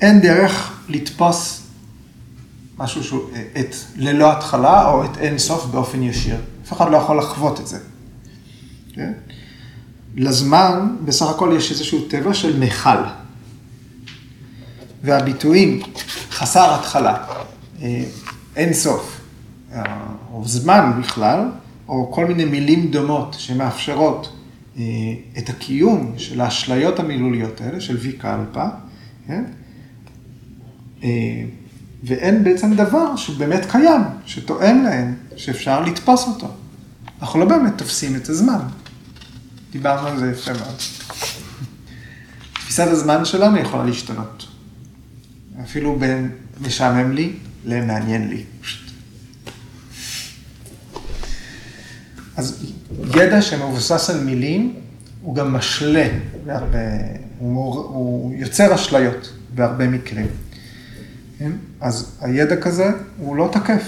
[0.02, 1.62] אין דרך לתפוס
[2.78, 6.38] משהו שהוא, את ללא התחלה או את אין סוף באופן ישיר.
[6.66, 7.80] אף אחד לא יכול לחוות את זה.
[8.94, 9.12] כן?
[10.16, 12.98] לזמן, בסך הכל יש איזשהו טבע של מכל.
[15.04, 15.82] והביטויים
[16.32, 17.18] חסר התחלה,
[17.82, 18.04] אה,
[18.56, 19.22] אין סוף,
[19.74, 19.84] אה,
[20.34, 21.40] או זמן בכלל,
[21.88, 24.34] או כל מיני מילים דומות שמאפשרות
[24.78, 24.84] אה,
[25.38, 28.66] את הקיום של האשליות המילוליות האלה, של ויקלפה,
[29.28, 29.44] כן?
[32.04, 36.48] ואין בעצם דבר שבאמת קיים, שתואם להם, שאפשר לתפוס אותו.
[37.22, 38.60] אנחנו לא באמת תופסים את הזמן.
[39.72, 40.76] דיברנו על זה יפה מאוד.
[42.54, 44.46] תפיסת הזמן שלנו יכולה להשתנות.
[45.64, 47.34] אפילו בין משעמם לי
[47.66, 48.44] למעניין לי.
[52.38, 52.66] אז
[53.16, 54.76] ידע שמבוסס על מילים,
[55.22, 56.08] הוא גם משלה
[56.46, 56.78] בהרבה,
[57.40, 60.28] הוא, הוא יוצר אשליות בהרבה מקרים.
[61.40, 61.52] כן?
[61.82, 63.84] אז הידע כזה הוא לא תקף,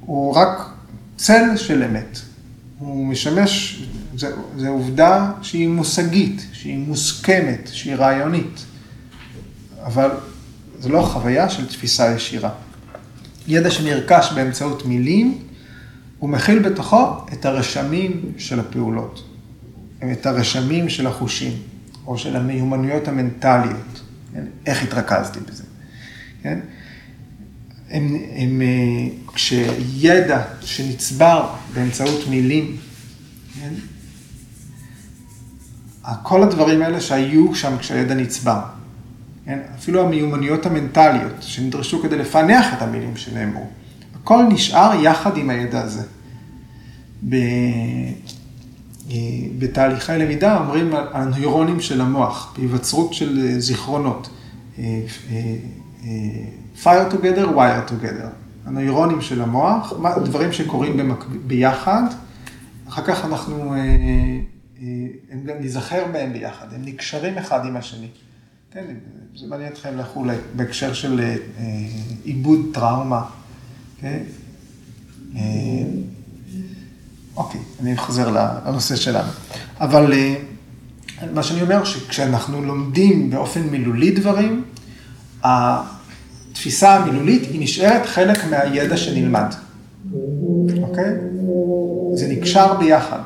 [0.00, 0.68] הוא רק
[1.16, 2.18] צל של אמת.
[2.78, 3.82] הוא משמש,
[4.56, 8.64] זו עובדה שהיא מושגית, שהיא מוסכמת, שהיא רעיונית,
[9.84, 10.10] אבל
[10.80, 12.50] זו לא חוויה של תפיסה ישירה.
[13.48, 15.38] ידע שנרכש באמצעות מילים,
[16.18, 19.28] הוא מכיל בתוכו את הרשמים של הפעולות,
[20.12, 21.52] את הרשמים של החושים,
[22.06, 24.00] או של המיומנויות המנטליות,
[24.34, 24.44] כן?
[24.66, 25.64] איך התרכזתי בזה.
[26.44, 26.58] כן?
[27.90, 32.76] הם, הם, אה, כשידע שנצבר באמצעות מילים,
[33.60, 33.74] כן?
[36.22, 38.60] כל הדברים האלה שהיו שם כשהידע נצבר,
[39.44, 39.58] כן?
[39.78, 43.66] אפילו המיומנויות המנטליות שנדרשו כדי לפענח את המילים שנאמרו,
[44.14, 46.02] הכל נשאר יחד עם הידע הזה.
[47.28, 47.34] ב...
[49.10, 49.16] אה,
[49.58, 54.28] בתהליכי למידה אומרים הנוירונים של המוח, בהיווצרות של זיכרונות.
[56.04, 56.10] אה,
[56.82, 58.28] fire together, wire together.
[58.66, 59.92] הנוירונים של המוח,
[60.24, 61.12] דברים שקורים.
[61.46, 62.02] ביחד,
[62.88, 64.86] אחר כך אנחנו אה, אה,
[65.30, 68.08] הם גם ניזכר בהם ביחד, הם נקשרים אחד עם השני.
[68.72, 68.84] כן,
[69.36, 71.36] זה מעניין אתכם לכולי, בהקשר של
[72.24, 73.22] עיבוד טראומה.
[74.00, 74.18] כן?
[77.36, 78.30] אוקיי, אני חוזר
[78.66, 79.28] לנושא שלנו.
[79.80, 80.12] אבל
[81.34, 84.64] מה שאני אומר, שכשאנחנו לומדים באופן מילולי דברים,
[86.54, 89.54] התפיסה המילולית היא נשארת חלק מהידע שנלמד,
[90.82, 91.12] אוקיי?
[92.14, 93.18] זה נקשר ביחד.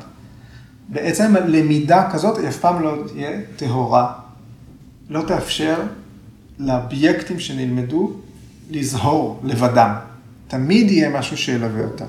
[0.89, 4.13] בעצם למידה כזאת אף פעם לא תהיה טהורה.
[5.11, 5.83] לא תאפשר
[6.59, 8.13] לאובייקטים שנלמדו
[8.71, 9.95] לזהור לבדם.
[10.49, 12.05] תמיד יהיה משהו שילווה אותם.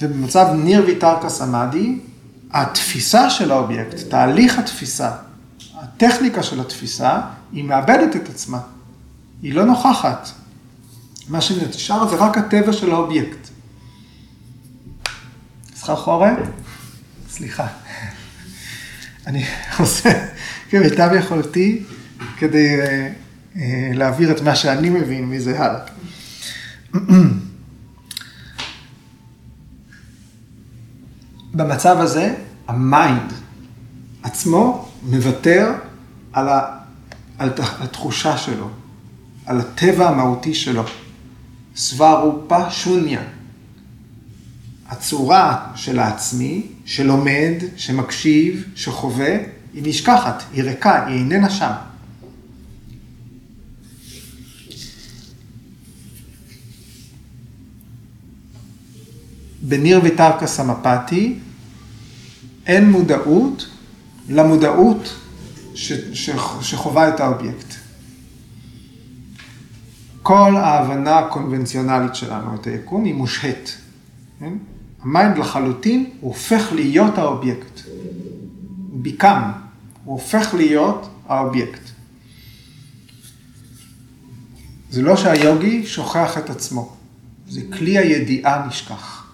[0.00, 1.98] ובמצב ניר ויתרקה סמאדי,
[2.52, 5.10] התפיסה של האובייקט, תהליך התפיסה,
[5.74, 7.20] הטכניקה של התפיסה,
[7.52, 8.58] היא מאבדת את עצמה.
[9.42, 10.28] היא לא נוכחת.
[11.28, 13.48] מה שנשאר זה רק הטבע של האובייקט.
[15.74, 16.38] סחרחורת?
[17.30, 17.66] סליחה.
[19.26, 19.44] אני
[19.78, 20.26] עושה
[20.70, 21.82] כמיטב יכולתי
[22.38, 23.12] כדי אה,
[23.56, 25.80] אה, להעביר את מה שאני מבין מזה הלאה.
[31.54, 32.34] במצב הזה,
[32.68, 33.32] ה mind
[34.22, 35.72] עצמו מוותר
[36.32, 36.78] על, ה,
[37.38, 38.70] על התחושה שלו,
[39.46, 40.82] על הטבע המהותי שלו.
[41.76, 43.22] סוורופה שוניה.
[44.88, 49.36] הצורה של העצמי, שלומד, שמקשיב, שחווה,
[49.74, 51.72] היא נשכחת, היא ריקה, היא איננה שם.
[59.62, 61.38] בניר ותרקה סמפתי
[62.66, 63.66] אין מודעות
[64.28, 65.14] למודעות
[65.74, 67.71] ש, ש, שחווה את האובייקט.
[70.22, 73.78] כל ההבנה הקונבנציונלית שלנו את היקום היא מושהית.
[74.40, 74.52] כן?
[75.02, 77.80] המיינד לחלוטין הוא הופך להיות האובייקט.
[78.92, 79.50] become,
[80.04, 81.80] הוא הופך להיות האובייקט.
[84.90, 86.96] זה לא שהיוגי שוכח את עצמו,
[87.48, 89.26] זה כלי הידיעה נשכח.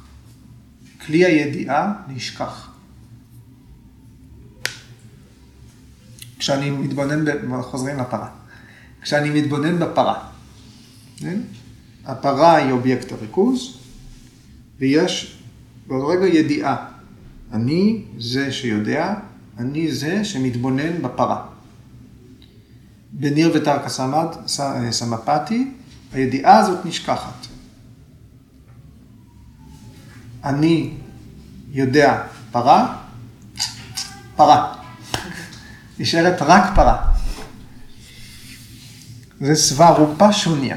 [1.07, 2.70] כלי הידיעה נשכח.
[6.38, 7.62] כשאני מתבונן, ב...
[7.62, 8.29] חוזרים לפרה.
[9.03, 10.29] כשאני מתבונן בפרה,
[11.20, 11.40] כן?
[12.04, 13.78] הפרה היא אובייקט הריכוז,
[14.78, 15.38] ויש
[15.87, 16.76] באותו רגע ידיעה.
[17.52, 19.14] אני זה שיודע,
[19.59, 21.46] אני זה שמתבונן בפרה.
[23.12, 23.88] בניר ותרקה
[24.90, 25.70] סמפתי,
[26.12, 27.46] הידיעה הזאת נשכחת.
[30.44, 30.90] אני
[31.70, 32.96] יודע פרה,
[34.37, 34.74] פרה.
[35.98, 37.12] נשארת רק פרה.
[39.40, 40.76] זה סבא רופה שוניה.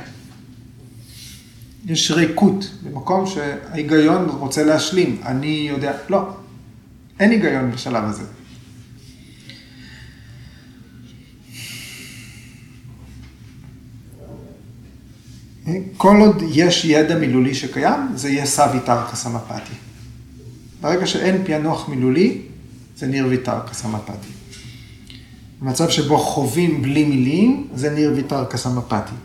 [1.85, 5.21] יש ריקות במקום שההיגיון רוצה להשלים.
[5.25, 6.29] אני יודע, לא,
[7.19, 8.23] אין היגיון בשלב הזה.
[15.97, 19.73] כל עוד יש ידע מילולי שקיים, זה יהיה סביתרקה סמפתי.
[20.81, 22.41] ברגע שאין פענוח מילולי,
[22.95, 24.27] זה ניר ויתרקה סמפתי.
[25.61, 29.15] מצב שבו חווים בלי מילים, זה ניר ויתרקה סמפתי.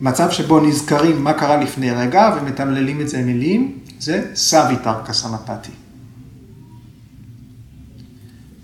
[0.00, 5.70] מצב שבו נזכרים מה קרה לפני רגע ומתמללים את זה מילים, זה סוויתרקה סמפתי.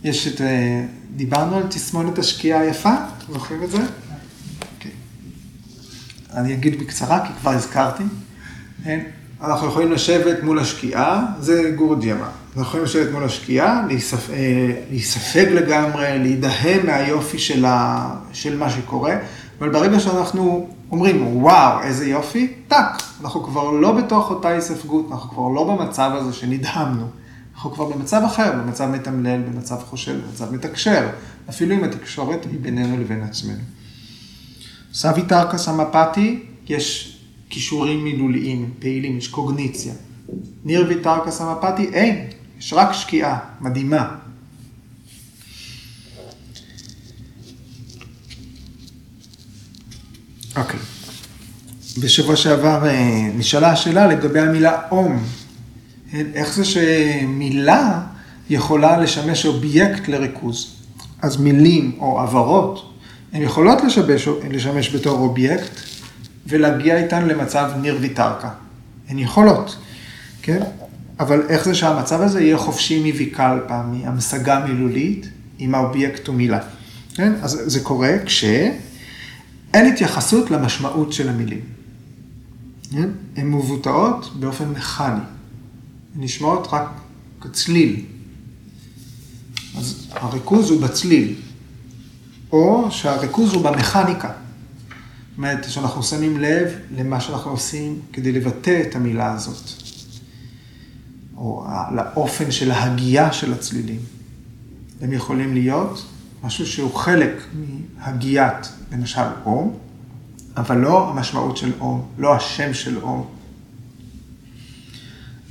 [0.04, 0.84] יש את, אה,
[1.16, 2.94] דיברנו על תסמונת השקיעה היפה,
[3.32, 3.76] זוכרים את זה?
[3.76, 3.80] Okay.
[4.76, 4.90] אוקיי.
[6.34, 8.02] אני אגיד בקצרה, כי כבר הזכרתי.
[8.84, 9.00] כן?
[9.40, 12.28] אנחנו יכולים לשבת מול השקיעה, זה גורדיאמה.
[12.56, 14.30] אנחנו יכולים לשבת מול השקיעה, להיספ...
[14.30, 18.08] אה, להיספג לגמרי, להידהם מהיופי של, ה...
[18.32, 19.16] של מה שקורה,
[19.58, 25.30] אבל ברגע שאנחנו אומרים, וואו, איזה יופי, טאק, אנחנו כבר לא בתוך אותה היספגות, אנחנו
[25.30, 27.06] כבר לא במצב הזה שנדהמנו.
[27.54, 31.08] אנחנו כבר במצב אחר, במצב מתמלל, במצב חושב, במצב מתקשר,
[31.48, 33.62] אפילו אם התקשורת היא בינינו לבין עצמנו.
[34.92, 37.16] סבי טרקה סמפתי, יש
[37.50, 39.92] כישורים מילוליים, פעילים, יש קוגניציה.
[40.64, 42.26] ניר ויטרקה סמפתי, אין,
[42.58, 44.16] יש רק שקיעה, מדהימה.
[50.56, 50.80] אוקיי.
[51.98, 55.24] בשבוע שעבר אה, נשאלה השאלה לגבי המילה אום.
[56.34, 58.00] איך זה שמילה
[58.50, 60.74] יכולה לשמש אובייקט לריכוז?
[61.22, 62.92] אז מילים או הברות,
[63.32, 65.80] הן יכולות לשבש, לשמש בתור אובייקט
[66.46, 68.48] ולהגיע איתן למצב נירוויטרקה.
[69.08, 69.76] הן יכולות,
[70.42, 70.62] כן?
[71.20, 75.28] אבל איך זה שהמצב הזה יהיה חופשי מוויקלפה, מהמשגה מילולית,
[75.60, 76.60] אם האובייקט הוא מילה.
[77.14, 77.32] כן?
[77.42, 78.12] אז זה קורה
[79.74, 81.60] כשאין התייחסות למשמעות של המילים.
[82.90, 83.08] כן?
[83.36, 85.20] הן מבוטאות באופן מכני.
[86.16, 86.88] נשמעות רק
[87.40, 88.04] כצליל.
[89.78, 91.34] אז הריכוז הוא בצליל,
[92.52, 94.28] או שהריכוז הוא במכניקה.
[94.28, 99.70] זאת אומרת, שאנחנו שמים לב למה שאנחנו עושים כדי לבטא את המילה הזאת,
[101.36, 104.00] או לאופן של ההגייה של הצלילים.
[105.00, 106.06] הם יכולים להיות
[106.44, 107.42] משהו שהוא חלק
[107.98, 109.78] מהגיית, למשל, אום,
[110.56, 113.26] אבל לא המשמעות של אום, לא השם של אום.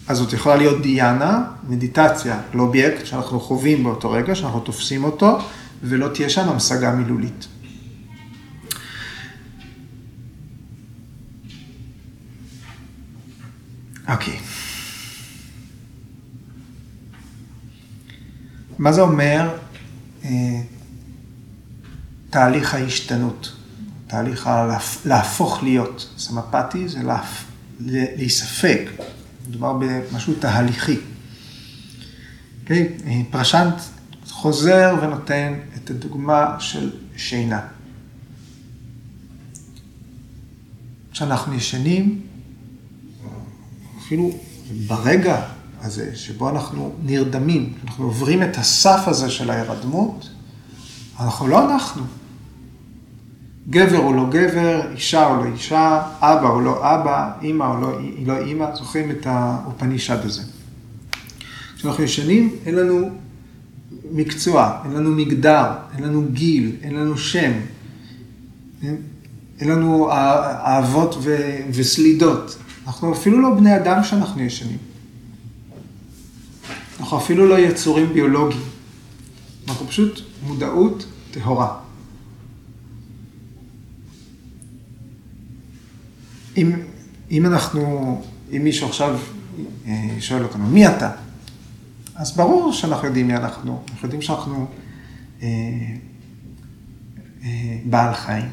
[0.07, 5.37] אז זאת יכולה להיות דיאנה, מדיטציה לאובייקט שאנחנו חווים באותו רגע, שאנחנו תופסים אותו,
[5.83, 7.47] ולא תהיה שם המשגה מילולית.
[14.09, 14.39] אוקיי.
[18.79, 19.57] מה זה אומר
[20.25, 20.29] אה,
[22.33, 23.51] תהליך ההשתנות,
[24.07, 24.49] תהליך
[25.05, 26.09] להפוך להיות?
[26.17, 27.45] סמפתי זה להפ...
[27.79, 28.85] להיספג,
[29.47, 30.93] מדובר במשהו תהליכי.
[30.93, 30.97] Okay?
[32.61, 33.25] אוקיי?
[33.31, 33.73] פרשנט
[34.29, 37.61] חוזר ונותן את הדוגמה של שינה.
[41.11, 42.21] כשאנחנו ישנים,
[43.99, 44.31] אפילו
[44.87, 45.45] ברגע
[45.81, 50.29] הזה שבו אנחנו נרדמים, אנחנו עוברים את הסף הזה של ההירדמות,
[51.19, 52.22] אנחנו לא אנחנו.
[53.69, 57.99] גבר או לא גבר, אישה או לא אישה, אבא או לא אבא, אימא או לא,
[58.25, 60.41] לא אימא, זוכרים את האופנישד הזה.
[61.77, 63.09] כשאנחנו ישנים, אין לנו
[64.11, 67.51] מקצוע, אין לנו מגדר, אין לנו גיל, אין לנו שם,
[68.83, 68.97] אין,
[69.59, 71.37] אין לנו אהבות ו,
[71.73, 72.57] וסלידות.
[72.87, 74.77] אנחנו אפילו לא בני אדם כשאנחנו ישנים.
[76.99, 78.61] אנחנו אפילו לא יצורים ביולוגיים.
[79.67, 81.82] אנחנו פשוט מודעות טהורה.
[86.57, 86.71] אם,
[87.31, 88.21] אם אנחנו,
[88.57, 89.19] אם מישהו עכשיו
[89.87, 91.11] אה, שואל אותנו, מי אתה?
[92.15, 94.67] אז ברור שאנחנו יודעים מי אנחנו, אנחנו יודעים שאנחנו
[95.41, 95.47] אה,
[97.43, 98.45] אה, בעל חיים.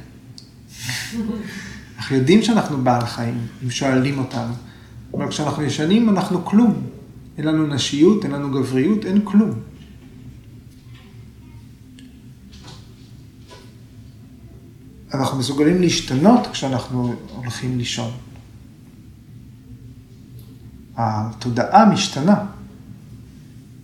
[1.98, 4.52] אנחנו יודעים שאנחנו בעל חיים, אם שואלים אותנו.
[5.14, 6.82] אבל כשאנחנו ישנים אנחנו כלום.
[7.38, 9.50] אין לנו נשיות, אין לנו גבריות, אין כלום.
[15.14, 18.11] אנחנו מסוגלים להשתנות כשאנחנו הולכים לישון.
[20.96, 22.44] התודעה משתנה.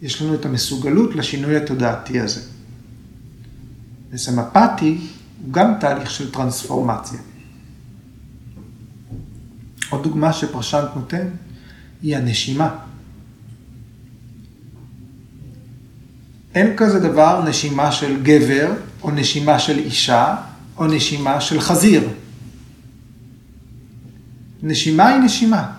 [0.03, 2.41] יש לנו את המסוגלות לשינוי התודעתי הזה.
[4.11, 4.99] וסמפתי
[5.43, 7.21] הוא גם תהליך של טרנספורמציה.
[9.91, 11.29] עוד דוגמה שפרשנט נותן
[12.03, 12.79] היא הנשימה.
[16.55, 18.73] אין כזה דבר נשימה של גבר
[19.03, 20.37] או נשימה של אישה
[20.79, 22.09] או נשימה של חזיר.
[24.63, 25.73] נשימה היא נשימה.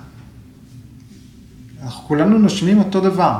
[1.83, 3.39] אנחנו כולנו נושמים אותו דבר.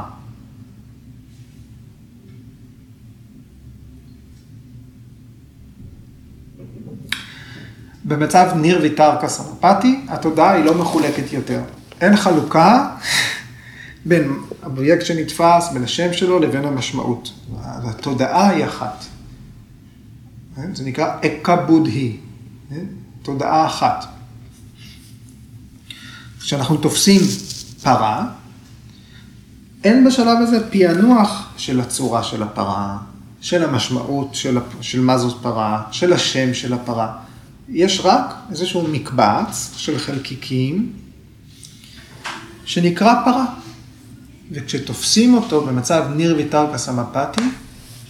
[8.06, 11.62] במצב ניר ויתרקה סמפתי, התודעה היא לא מחולקת יותר.
[12.02, 12.96] אין חלוקה
[14.06, 14.34] בין
[14.64, 17.32] הפרויקט שנתפס, בין השם שלו לבין המשמעות.
[17.64, 19.06] התודעה היא אחת.
[20.58, 20.76] כן?
[20.76, 22.18] זה נקרא אקה בודהי,
[22.70, 22.86] כן?
[23.22, 24.06] תודעה אחת.
[26.40, 27.22] כשאנחנו תופסים
[27.84, 28.30] פרה,
[29.84, 32.98] אין בשלב הזה פענוח של הצורה של הפרה,
[33.42, 37.18] של המשמעות של, של מה זאת פרה, של השם של הפרה.
[37.70, 40.94] יש רק איזשהו מקבץ של חלקיקים
[42.66, 43.46] שנקרא פרה.
[44.52, 47.42] וכשתופסים אותו במצב ניר ויתרקה סמפתי,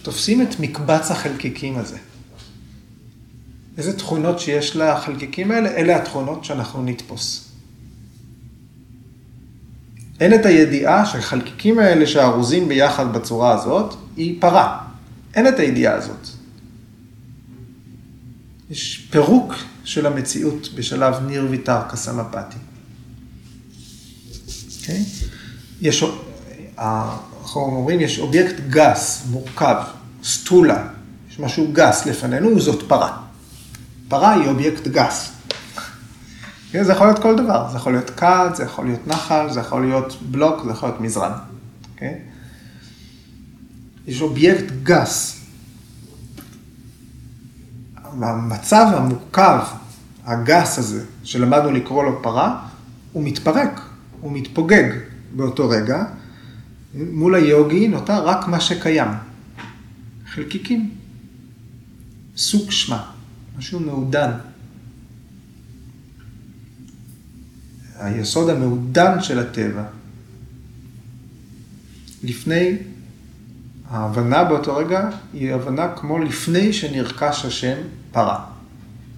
[0.02, 1.98] תופסים את מקבץ החלקיקים הזה.
[3.78, 5.68] איזה תכונות שיש לחלקיקים האלה?
[5.70, 7.48] אלה התכונות שאנחנו נתפוס.
[10.20, 14.78] אין את הידיעה שהחלקיקים האלה שארוזים ביחד בצורה הזאת, היא פרה.
[15.34, 16.28] אין את הידיעה הזאת.
[18.70, 19.54] יש פירוק
[19.84, 22.56] של המציאות בשלב נירוויטרקה סמפתי.
[22.56, 22.58] Okay?
[24.80, 25.04] אוקיי?
[25.80, 26.04] יש,
[26.78, 29.76] אנחנו אומרים, יש אובייקט גס, מורכב,
[30.24, 30.88] סטולה,
[31.30, 33.27] יש משהו גס לפנינו, זאת פרה.
[34.08, 35.32] פרה היא אובייקט גס.
[36.70, 36.84] כן?
[36.84, 39.86] זה יכול להיות כל דבר, זה יכול להיות כד, זה יכול להיות נחל, זה יכול
[39.86, 41.32] להיות בלוק, זה יכול להיות מזרן.
[41.32, 41.92] Okay?
[41.94, 42.20] אוקיי?
[44.06, 45.40] יש אובייקט גס,
[48.22, 49.60] המצב המורכב,
[50.24, 52.66] הגס הזה, שלמדנו לקרוא לו פרה,
[53.12, 53.80] הוא מתפרק,
[54.20, 54.84] הוא מתפוגג
[55.36, 56.04] באותו רגע.
[56.94, 59.08] מול היוגי נותר רק מה שקיים.
[60.26, 60.90] חלקיקים.
[62.36, 63.10] סוג שמה,
[63.58, 64.30] משהו מעודן.
[67.98, 69.84] היסוד המעודן של הטבע.
[72.22, 72.76] לפני
[73.90, 77.76] ההבנה באותו רגע היא הבנה כמו לפני שנרכש השם
[78.12, 78.44] פרה.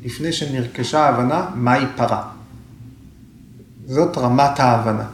[0.04, 2.30] לפני שנרכשה ההבנה מהי פרה.
[3.86, 5.06] זאת רמת ההבנה.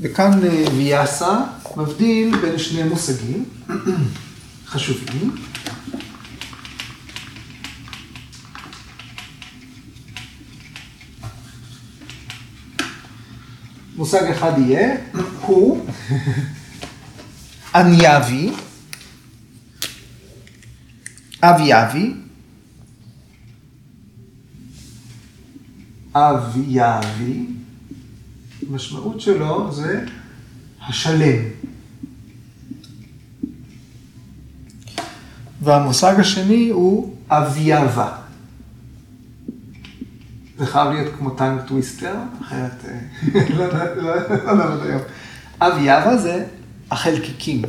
[0.00, 1.38] וכאן אה, ויאסה
[1.76, 3.44] מבדיל בין שני מושגים
[4.66, 5.34] חשובים.
[13.96, 14.96] מושג אחד יהיה,
[15.40, 15.86] הוא
[17.74, 18.52] אניאבי,
[21.42, 22.14] אביאבי,
[26.14, 27.46] אביאבי,
[28.68, 30.04] המשמעות שלו זה
[30.80, 31.44] השלם.
[35.62, 38.21] והמושג השני הוא אביאבה.
[40.62, 42.84] זה חייב להיות כמו tongue twister, אחרת
[43.56, 43.74] לא
[44.54, 45.00] נעבוד היום.
[45.60, 46.46] אביאבה זה
[46.90, 47.62] החלקיקים,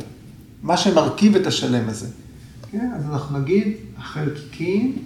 [0.62, 2.06] מה שמרכיב את השלם הזה.
[2.70, 4.98] כן, אז אנחנו נגיד החלקיקים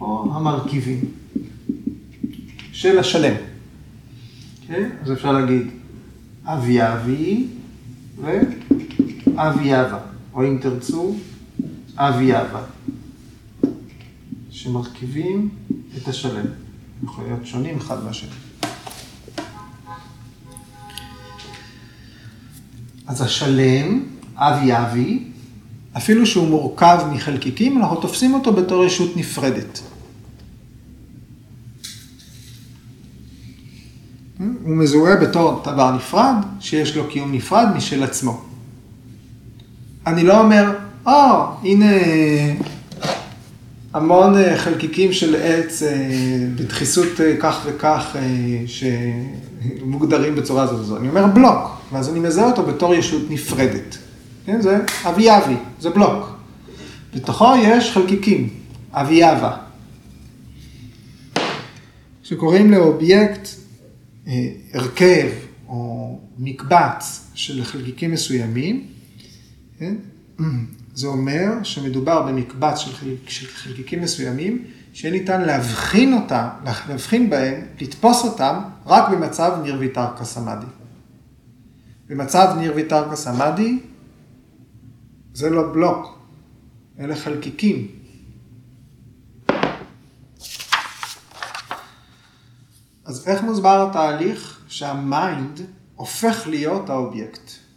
[0.00, 1.00] או המרכיבים
[2.72, 3.34] של השלם.
[4.66, 5.66] כן, אז אפשר להגיד
[6.44, 7.46] אביאבי
[8.16, 9.98] ואביאבה,
[10.34, 11.16] או אם תרצו,
[11.96, 12.77] אביאבה.
[14.68, 15.48] שמרכיבים
[15.96, 16.46] את השלם.
[17.04, 18.30] יכול להיות שונים אחד מהשני.
[23.06, 24.04] אז השלם,
[24.36, 25.24] אבי אבי,
[25.96, 29.80] אפילו שהוא מורכב מחלקיקים, אנחנו תופסים אותו בתור ישות נפרדת.
[34.38, 38.40] הוא מזוהה בתור דבר נפרד, שיש לו קיום נפרד משל עצמו.
[40.06, 41.92] אני לא אומר, או, oh, הנה
[43.92, 48.16] המון אה, חלקיקים של עץ אה, בדחיסות אה, כך וכך
[48.66, 50.96] שמוגדרים בצורה הזאת וזו.
[50.96, 51.58] אני אומר בלוק,
[51.92, 53.98] ואז אני מזהה אותו בתור ישות נפרדת.
[54.46, 54.78] כן, זה
[55.08, 56.38] אבי אבי, זה בלוק.
[57.14, 58.48] בתוכו יש חלקיקים,
[58.92, 59.56] אבי אבה.
[62.22, 63.48] שקוראים לאובייקט
[64.74, 65.28] הרכב
[65.68, 68.86] או מקבץ של חלקיקים מסוימים,
[69.78, 69.94] כן?
[70.98, 77.66] זה אומר שמדובר במקבץ של, חלק, של חלקיקים מסוימים, שיהיה ניתן להבחין אותם, להבחין בהם,
[77.80, 80.66] לתפוס אותם, רק במצב ניר ויתרקה סמאדי.
[82.06, 83.78] במצב ניר ויתרקה סמאדי,
[85.34, 86.18] זה לא בלוק,
[86.98, 87.86] אלה חלקיקים.
[93.04, 95.60] אז איך מוסבר התהליך שה mind
[95.96, 97.67] הופך להיות האובייקט?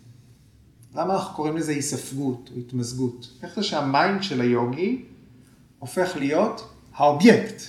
[0.95, 3.29] למה אנחנו קוראים לזה היספגות או התמזגות?
[3.43, 5.01] איך זה שה mind של היוגי
[5.79, 7.61] הופך להיות האובייקט?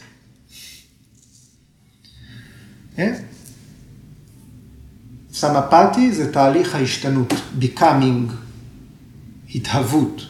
[2.97, 3.23] כן?
[5.33, 8.33] סמפתי זה תהליך ההשתנות, becoming,
[9.55, 10.23] התהוות,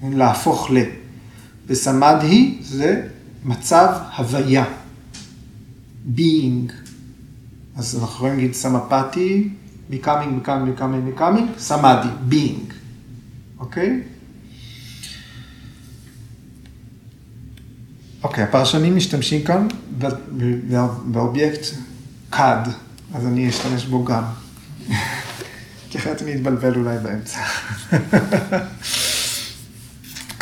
[0.00, 0.12] כן?
[0.12, 0.76] להפוך ל.
[1.66, 3.08] וסמדהי זה
[3.44, 4.64] מצב הוויה,
[6.16, 6.72] being.
[7.76, 9.48] אז אנחנו יכולים להגיד סמפתי,
[10.02, 12.72] becoming, becoming, becoming, becoming, סמאדי, being,
[13.58, 14.00] אוקיי?
[18.22, 19.68] אוקיי, הפרשנים משתמשים כאן
[21.04, 21.66] באובייקט
[22.32, 22.68] CAD,
[23.14, 24.22] אז אני אשתמש בו גם.
[25.90, 27.38] כי אחרת אני אתבלבל אולי באמצע.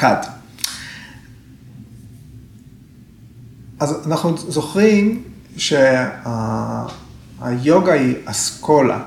[0.00, 0.26] CAD.
[3.80, 5.22] אז אנחנו זוכרים
[5.56, 5.92] שהיוגה
[7.92, 9.02] היא אסכולה,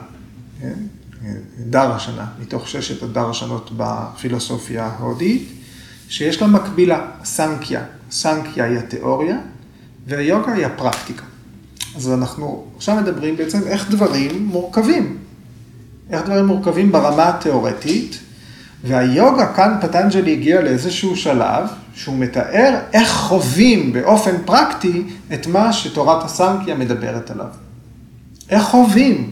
[1.22, 1.34] כן?
[1.70, 5.48] דר השנה, מתוך ששת הדר השנות בפילוסופיה ההודית,
[6.10, 7.82] שיש לה מקבילה, סנקיה.
[8.12, 9.38] סנקיה היא התיאוריה,
[10.08, 11.24] והיוגה היא הפרקטיקה.
[11.96, 15.18] אז אנחנו עכשיו מדברים בעצם איך דברים מורכבים.
[16.10, 18.20] איך דברים מורכבים ברמה התיאורטית,
[18.84, 25.04] והיוגה, כאן פטנג'לי הגיע לאיזשהו שלב, שהוא מתאר איך חווים באופן פרקטי
[25.34, 27.48] את מה שתורת הסנקיה מדברת עליו.
[28.50, 29.32] איך חווים?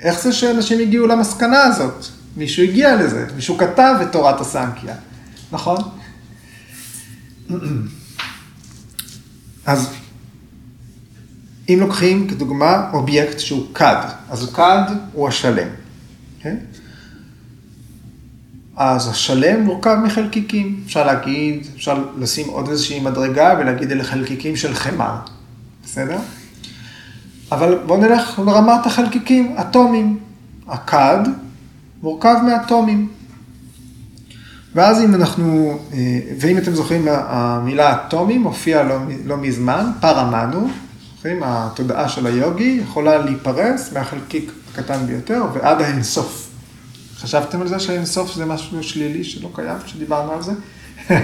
[0.00, 2.04] איך זה שאנשים הגיעו למסקנה הזאת?
[2.36, 4.94] מישהו הגיע לזה, מישהו כתב את תורת הסנקיה,
[5.52, 5.78] נכון?
[9.66, 9.88] אז
[11.68, 14.82] אם לוקחים כדוגמה אובייקט שהוא כד, אז כד
[15.12, 15.68] הוא השלם.
[15.68, 16.42] Okay?
[16.42, 16.56] כן?
[18.76, 20.82] אז השלם מורכב מחלקיקים.
[20.86, 25.16] אפשר להגיד, אפשר לשים עוד איזושהי מדרגה ולהגיד אלה חלקיקים של חמר,
[25.84, 26.18] בסדר?
[27.52, 30.18] אבל בואו נלך לרמת החלקיקים, אטומים.
[30.68, 31.18] הכד
[32.02, 33.08] מורכב מאטומים.
[34.74, 40.68] ואז אם אנחנו, אה, ואם אתם זוכרים, המילה אטומים הופיעה לא, לא מזמן, פרמנו,
[41.14, 46.48] זוכרים, התודעה של היוגי יכולה להיפרס מהחלקיק הקטן ביותר ועד האינסוף.
[47.16, 50.52] חשבתם על זה שהאינסוף זה משהו שלילי שלא קיים, כשדיברנו על זה?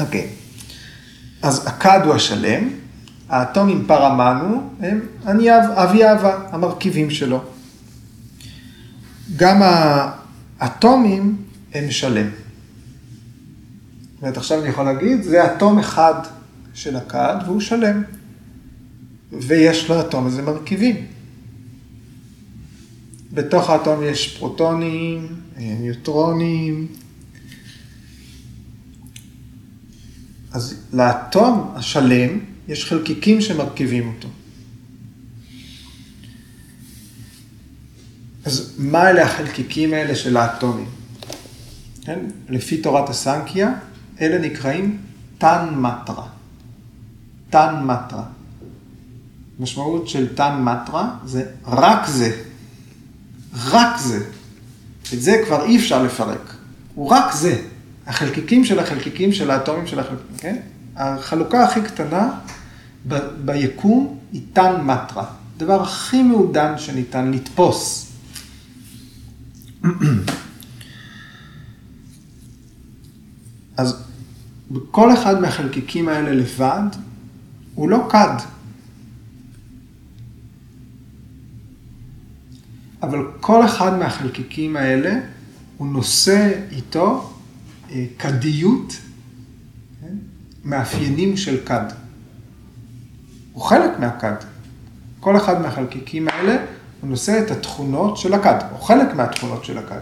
[0.00, 0.20] אוקיי.
[0.20, 0.24] okay.
[1.42, 2.68] אז הכד הוא השלם,
[3.28, 7.40] האטומים פרמנו הם אני אבי אהבה, המרכיבים שלו.
[9.36, 9.60] גם
[10.58, 11.36] האטומים
[11.74, 12.26] הם שלם.
[14.14, 16.14] זאת אומרת, עכשיו אני יכול להגיד, זה אטום אחד
[16.74, 18.02] של הכד והוא שלם.
[19.32, 21.06] ויש לאטום הזה מרכיבים.
[23.32, 26.86] בתוך האטום יש פרוטונים, ניוטרונים.
[30.52, 32.38] אז לאטום השלם
[32.68, 34.28] יש חלקיקים שמרכיבים אותו.
[38.44, 40.88] אז מה אלה החלקיקים האלה של האטומים?
[42.02, 42.18] כן?
[42.48, 43.74] לפי תורת הסנקיה,
[44.20, 44.98] אלה נקראים
[45.38, 46.26] טן מטרה.
[47.50, 48.24] טן מטרה.
[49.60, 52.42] משמעות של טן מטרה זה רק זה.
[53.54, 54.24] רק זה.
[55.14, 56.54] את זה כבר אי אפשר לפרק.
[56.94, 57.62] הוא רק זה.
[58.06, 60.56] החלקיקים של החלקיקים של האטומים של החלקיקים, כן?
[60.96, 62.30] החלוקה הכי קטנה
[63.08, 64.18] ב- ביקום
[64.52, 65.24] טן מטרה.
[65.56, 68.12] הדבר הכי מעודן שניתן לתפוס.
[73.76, 74.02] אז
[74.90, 76.82] כל אחד מהחלקיקים האלה לבד
[77.74, 78.36] הוא לא כד.
[83.02, 85.20] אבל כל אחד מהחלקיקים האלה
[85.76, 87.32] הוא נושא איתו
[87.90, 88.96] אה, כדיות,
[90.00, 90.14] כן?
[90.64, 92.05] מאפיינים של כד.
[93.56, 94.32] הוא חלק מהכד.
[95.20, 96.56] כל אחד מהחלקיקים האלה
[97.00, 100.00] הוא נושא את התכונות של הכד, או חלק מהתכונות של הכד.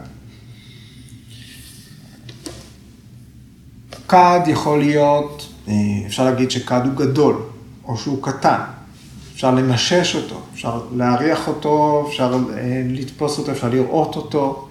[4.08, 5.74] כד יכול להיות, אה,
[6.06, 7.42] אפשר להגיד שכד הוא גדול,
[7.84, 8.60] או שהוא קטן.
[9.34, 14.68] אפשר למשש אותו, אפשר להריח אותו, אפשר אה, לתפוס אותו, אפשר לראות אותו,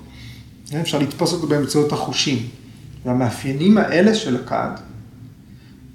[0.74, 2.48] אה, אפשר לתפוס אותו באמצעות החושים.
[3.06, 4.72] והמאפיינים האלה של הכד,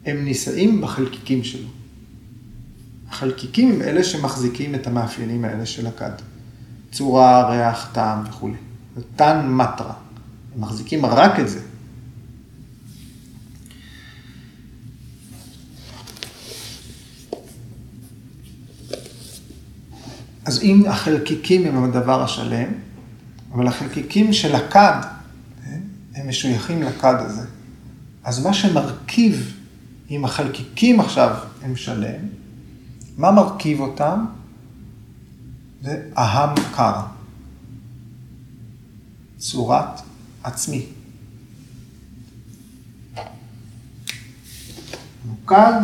[0.07, 1.78] הם נישאים בחלקיקים שלו.
[3.11, 6.11] החלקיקים הם אלה שמחזיקים את המאפיינים האלה של הכד.
[6.93, 8.57] צורה, ריח, טעם וכולי.
[8.97, 9.95] זה תן מטרה.
[10.55, 11.61] הם מחזיקים רק את זה.
[20.45, 22.69] אז אם החלקיקים הם הדבר השלם,
[23.53, 25.01] אבל החלקיקים של הכד,
[26.15, 27.47] הם משויכים לכד הזה.
[28.25, 29.55] אז מה שמרכיב,
[30.11, 32.38] אם החלקיקים עכשיו הם שלם,
[33.19, 34.25] מה מרכיב אותם?
[35.83, 37.03] זה אהם קרא.
[39.39, 40.01] צורת
[40.43, 40.87] עצמי.
[45.25, 45.81] מוקד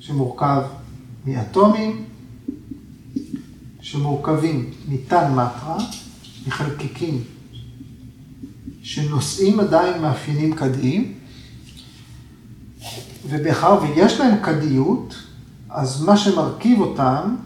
[0.00, 0.62] שמורכב
[1.26, 2.04] מאטומים
[3.80, 5.78] שמורכבים מתן מטרה,
[6.46, 7.24] מחלקיקים
[8.82, 11.14] שנושאים עדיין מאפיינים כדיים,
[13.28, 15.27] ובאחר ויש להם כדיות,
[15.70, 17.36] אז מה שמרכיב אותם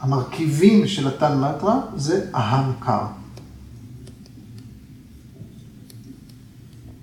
[0.00, 3.06] המרכיבים של התן מטרה זה אהנקר.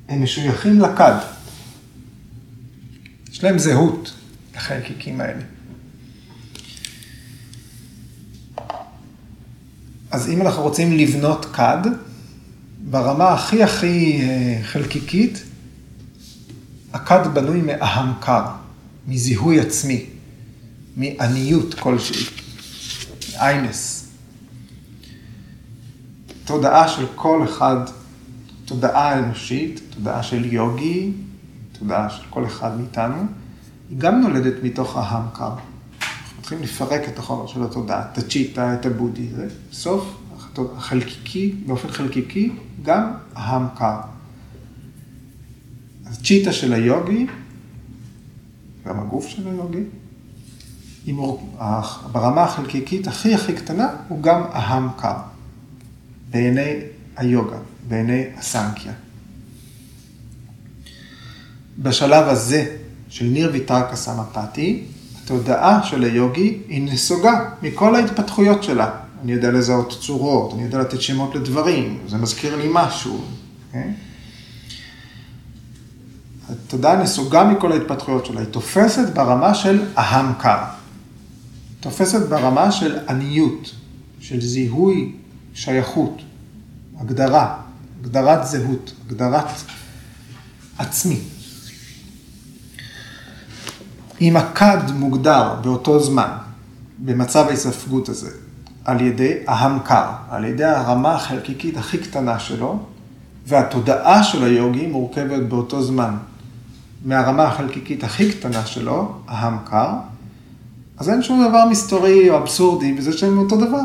[0.10, 1.16] הם משויכים לכד.
[3.32, 4.14] יש להם זהות
[4.56, 5.44] לחלקיקים האלה.
[10.12, 11.82] אז אם אנחנו רוצים לבנות כד,
[12.90, 15.44] ברמה הכי הכי אה, חלקיקית,
[16.94, 18.46] הכד בנוי מאהנקר,
[19.08, 20.06] מזיהוי עצמי,
[21.00, 22.26] מעניות כלשהי,
[23.36, 24.10] איינס.
[26.46, 27.78] תודעה של כל אחד,
[28.66, 31.12] תודעה אנושית, תודעה של יוגי,
[31.80, 33.24] תודעה של כל אחד מאיתנו,
[33.90, 35.52] היא גם נולדת מתוך ההמקר.
[36.02, 39.28] אנחנו צריכים לפרק את החומר של התודעה, את הצ'יטה, את הבודי,
[39.72, 40.18] בסוף
[40.78, 42.52] החלקיקי, באופן חלקיקי,
[42.84, 44.00] גם ההמקר.
[46.06, 47.28] הצ'יטה של היוגי,
[48.86, 49.84] גם הגוף של היוגי,
[52.12, 55.16] ברמה החלקיקית הכי הכי קטנה, הוא גם ההמקר,
[56.32, 56.74] בעיני
[57.18, 58.94] היוגה, בעיני הסנקיה.
[61.78, 62.76] בשלב הזה
[63.10, 64.84] של ניר ויטרקה סמפתי,
[65.24, 68.90] התודעה של היוגי היא נסוגה מכל ההתפתחויות שלה.
[69.24, 73.18] אני יודע לזהות צורות, אני יודע לתת שמות לדברים, זה מזכיר לי משהו.
[73.18, 73.78] Okay?
[73.78, 73.94] אוקיי?
[76.50, 80.79] התודעה נסוגה מכל ההתפתחויות שלה, היא תופסת ברמה של אהמקר.
[81.80, 83.72] תופסת ברמה של עניות,
[84.20, 85.16] של זיהוי
[85.54, 86.22] שייכות,
[87.00, 87.56] הגדרה,
[88.02, 89.46] הגדרת זהות, הגדרת
[90.78, 91.20] עצמי.
[94.22, 96.30] אם הכד מוגדר באותו זמן,
[97.00, 98.32] במצב ההיספגות הזה,
[98.86, 102.80] על ידי ההמקר, על ידי הרמה החלקיקית הכי קטנה שלו,
[103.48, 106.18] והתודעה של היוגי מורכבת באותו זמן
[107.06, 109.94] מהרמה החלקיקית הכי קטנה שלו, ההמקר,
[111.00, 113.82] אז אין שום דבר מסתורי או אבסורדי בזה שהם אותו דבר.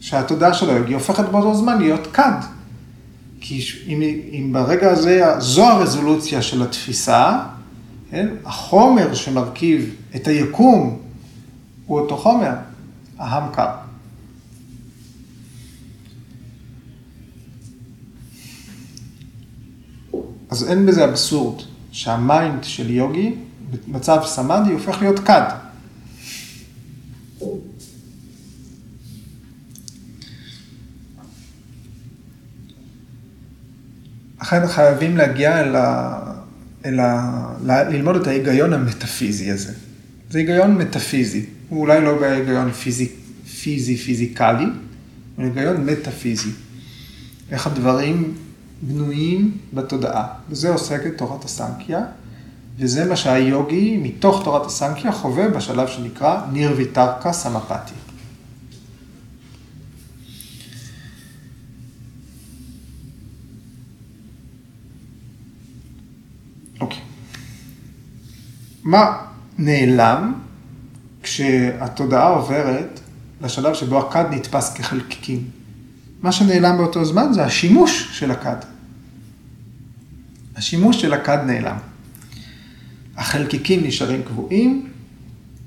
[0.00, 2.40] שהתודעה של היוגי הופכת באותו זמן להיות כד.
[3.40, 4.02] כי אם,
[4.32, 7.40] אם ברגע הזה, זו הרזולוציה של התפיסה,
[8.10, 8.28] כן?
[8.44, 10.98] החומר שמרכיב את היקום
[11.86, 12.52] הוא אותו חומר,
[13.18, 13.68] ההמקר.
[20.50, 21.62] אז אין בזה אבסורד
[21.92, 23.34] שה mind של יוגי
[23.70, 25.42] במצב סמאדי הופך להיות כד.
[34.40, 36.18] לכן חייבים להגיע אל ה...
[36.84, 37.52] אל ה...
[37.66, 39.72] ללמוד את ההיגיון המטאפיזי הזה.
[40.30, 43.08] זה היגיון מטאפיזי, הוא אולי לא בהיגיון פיזי,
[43.62, 44.64] פיזי, פיזיקלי,
[45.36, 46.50] הוא היגיון מטאפיזי.
[47.50, 48.34] איך הדברים
[48.82, 50.26] בנויים בתודעה.
[50.50, 52.00] וזה עוסקת תורת הסנקיה,
[52.78, 57.94] וזה מה שהיוגי מתוך תורת הסנקיה חווה בשלב שנקרא ניר ויטרקה סמפתי.
[66.80, 67.00] אוקיי.
[68.84, 69.18] מה
[69.58, 70.34] נעלם
[71.22, 73.00] כשהתודעה עוברת
[73.40, 75.50] לשלב שבו הכד נתפס כחלקיקים?
[76.22, 78.56] מה שנעלם באותו זמן זה השימוש של הכד.
[80.56, 81.76] השימוש של הכד נעלם.
[83.16, 84.86] החלקיקים נשארים קבועים,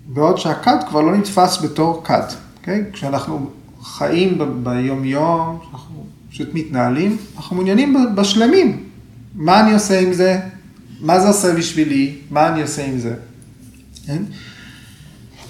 [0.05, 2.21] בעוד שהכד כבר לא נתפס בתור כד.
[2.29, 2.33] Okay?
[2.59, 2.83] אוקיי?
[2.93, 3.49] כשאנחנו
[3.81, 8.83] חיים ביום-יום, כשאנחנו פשוט מתנהלים, אנחנו מעוניינים בשלמים.
[9.35, 10.39] מה אני עושה עם זה?
[10.99, 12.15] מה זה עושה בשבילי?
[12.31, 13.13] מה אני עושה עם זה?
[14.05, 14.23] כן?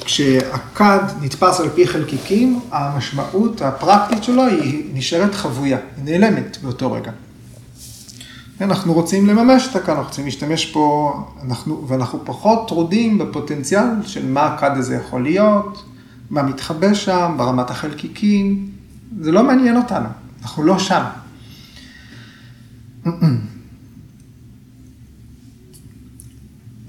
[0.05, 7.11] כשהכד נתפס על פי חלקיקים, המשמעות הפרקטית שלו היא נשארת חבויה, היא נעלמת באותו רגע.
[8.61, 14.31] אנחנו רוצים לממש את הכד, אנחנו רוצים להשתמש פה, אנחנו, ואנחנו פחות טרודים בפוטנציאל של
[14.31, 15.85] מה הכד הזה יכול להיות,
[16.29, 18.69] מה מתחבא שם, ברמת החלקיקים,
[19.21, 20.07] זה לא מעניין אותנו,
[20.41, 21.03] אנחנו לא שם.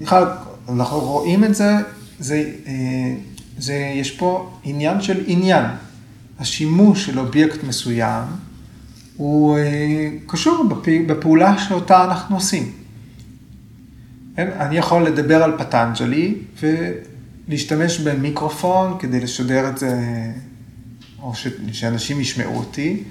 [0.01, 0.25] בכלל,
[0.69, 1.75] אנחנו רואים את זה
[2.19, 3.15] זה, אה,
[3.57, 5.65] זה, יש פה עניין של עניין.
[6.39, 8.23] השימוש של אובייקט מסוים
[9.21, 10.65] הוא אה, קשור
[11.07, 12.71] בפעולה שאותה אנחנו עושים.
[14.37, 20.01] אני יכול לדבר על פטנג'לי ולהשתמש במיקרופון כדי לשדר את זה,
[21.21, 21.47] או ש...
[21.71, 23.03] שאנשים ישמעו אותי,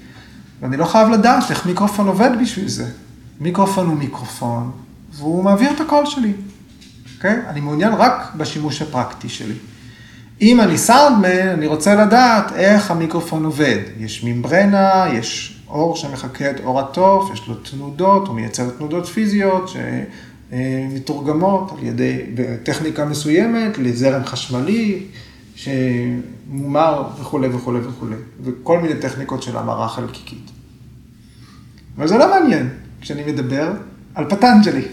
[0.61, 2.87] ואני לא חייב לדעת איך מיקרופון עובד בשביל זה.
[3.41, 4.71] מיקרופון הוא מיקרופון,
[5.13, 6.33] והוא מעביר את הקול שלי.
[7.17, 7.37] אוקיי?
[7.37, 7.51] Okay?
[7.51, 9.55] אני מעוניין רק בשימוש הפרקטי שלי.
[10.41, 13.79] אם אני סאונדמן, אני רוצה לדעת איך המיקרופון עובד.
[13.99, 19.71] יש ממברנה, יש אור שמחכה את אור התוף, יש לו תנודות, הוא מייצר תנודות פיזיות
[20.51, 25.07] שמתורגמות על ידי, בטכניקה מסוימת, לזרם חשמלי,
[25.55, 30.51] שמומר וכולי וכולי וכולי, וכל מיני טכניקות של המרה חלקיקית.
[31.97, 32.69] אבל זה לא מעניין
[33.01, 33.73] כשאני מדבר
[34.15, 34.85] על פטנג'לי.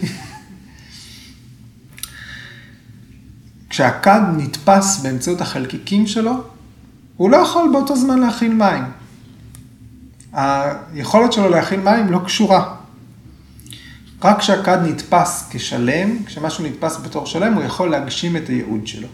[3.70, 6.32] כשהכד נתפס באמצעות החלקיקים שלו,
[7.16, 8.84] הוא לא יכול באותו זמן להכיל מים.
[10.32, 12.74] היכולת שלו להכיל מים לא קשורה.
[14.24, 19.08] רק כשהכד נתפס כשלם, כשמשהו נתפס בתור שלם, הוא יכול להגשים את הייעוד שלו.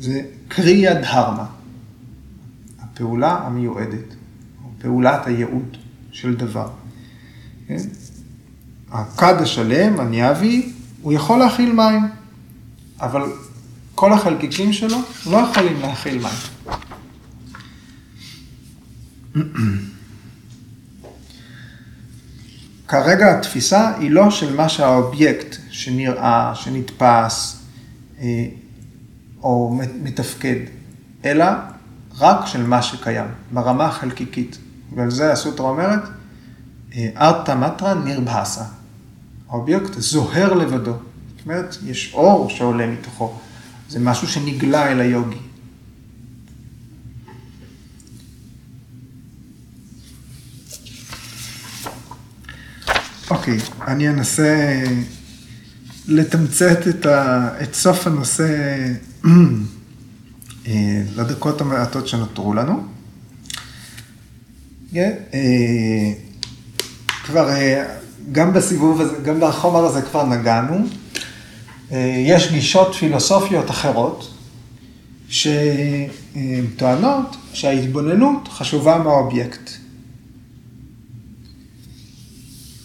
[0.00, 1.46] זה קריאה דהרמה,
[2.80, 4.14] הפעולה המיועדת,
[4.64, 5.76] או פעולת הייעוד
[6.12, 6.68] של דבר.
[8.90, 10.72] הכד השלם, הניאבי,
[11.02, 12.08] הוא יכול להכיל מים,
[13.00, 13.22] אבל
[13.94, 16.78] כל החלקיקים שלו לא יכולים להכיל מים.
[22.88, 27.62] כרגע התפיסה היא לא של מה שהאובייקט שנראה, שנתפס
[28.20, 28.46] אה,
[29.42, 30.56] או מתפקד,
[31.24, 31.46] אלא
[32.18, 34.58] רק של מה שקיים, ברמה החלקיקית.
[34.94, 36.02] ועל זה הסוטרה אומרת,
[36.94, 38.64] אה, ארתא מטרה נירבהסה.
[39.48, 40.92] האובייקט זוהר לבדו.
[40.92, 43.38] זאת אומרת, יש אור שעולה מתוכו.
[43.88, 45.38] זה משהו שנגלה אל היוגי.
[53.30, 54.82] אוקיי, אני אנסה
[56.08, 58.76] לתמצת את, ה, את סוף הנושא
[60.66, 62.82] אה, לדקות המעטות שנותרו לנו.
[64.96, 66.12] אה,
[67.24, 67.84] כבר אה,
[68.32, 70.86] גם בסיבוב הזה, גם בחומר הזה כבר נגענו.
[72.26, 74.34] יש גישות פילוסופיות אחרות
[75.28, 79.67] שטוענות שההתבוננות חשובה מהאובייקט.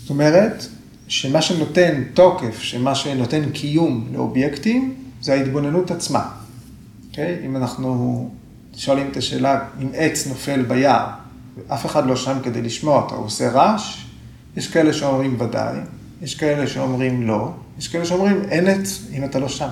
[0.04, 0.66] זאת אומרת,
[1.08, 6.20] שמה שנותן תוקף, שמה שנותן קיום לאובייקטים, זה ההתבוננות עצמה.
[6.20, 7.10] Okay?
[7.10, 7.38] אוקיי?
[7.46, 8.30] אם אנחנו
[8.76, 11.08] שואלים את השאלה, אם עץ נופל ביער,
[11.58, 14.06] ואף אחד לא שם כדי לשמוע אותו, הוא עושה רעש,
[14.58, 15.78] יש כאלה שאומרים ודאי,
[16.22, 19.70] יש כאלה שאומרים לא, יש כאלה שאומרים אין עץ אם אתה לא שם.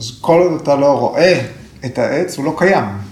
[0.00, 1.46] אז כל עוד אתה לא רואה
[1.84, 3.05] את העץ, הוא לא קיים.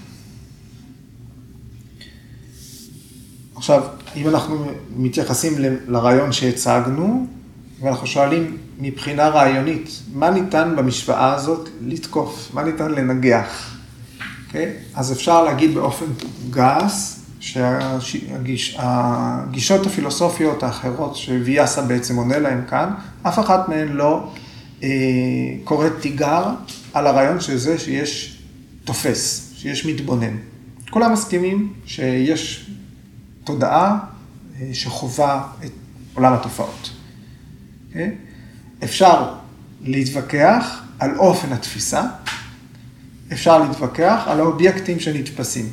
[3.65, 3.83] עכשיו,
[4.15, 4.65] אם אנחנו
[4.97, 5.53] מתייחסים
[5.87, 7.25] לרעיון שהצגנו,
[7.81, 12.49] ואנחנו שואלים מבחינה רעיונית, מה ניתן במשוואה הזאת לתקוף?
[12.53, 13.75] מה ניתן לנגח?
[14.19, 14.23] Okay?
[14.47, 14.73] אוקיי?
[14.95, 16.05] אז אפשר להגיד באופן
[16.49, 17.25] גס,
[17.99, 22.89] שהגישות הפילוסופיות האחרות שוויאסה בעצם עונה להן כאן,
[23.23, 24.29] אף אחת מהן לא
[24.83, 24.89] אה,
[25.63, 26.45] קוראת תיגר
[26.93, 28.37] על הרעיון של זה שיש
[28.83, 30.35] תופס, שיש מתבונן.
[30.89, 32.69] כולם מסכימים שיש
[33.45, 33.99] תודעה
[34.59, 35.71] אה, שחווה את
[36.13, 36.89] עולם התופעות.
[36.89, 37.87] Okay?
[37.87, 38.15] אוקיי?
[38.83, 39.33] אפשר
[39.81, 42.03] להתווכח על אופן התפיסה,
[43.33, 45.69] אפשר להתווכח על האובייקטים שנתפסים.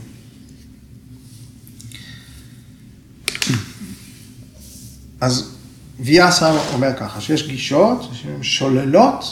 [5.21, 5.57] אז
[6.01, 9.25] ויאסה אומר ככה, שיש גישות שהן שוללות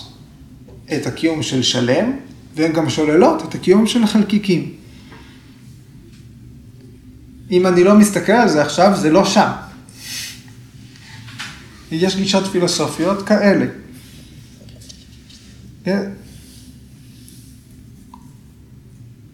[0.95, 2.17] את הקיום של שלם,
[2.55, 4.80] והן גם שוללות את הקיום של חלקיקים.
[7.51, 9.51] אם אני לא מסתכל על זה עכשיו, זה לא שם.
[11.91, 13.67] יש גישות פילוסופיות כאלה.
[15.85, 16.11] כן?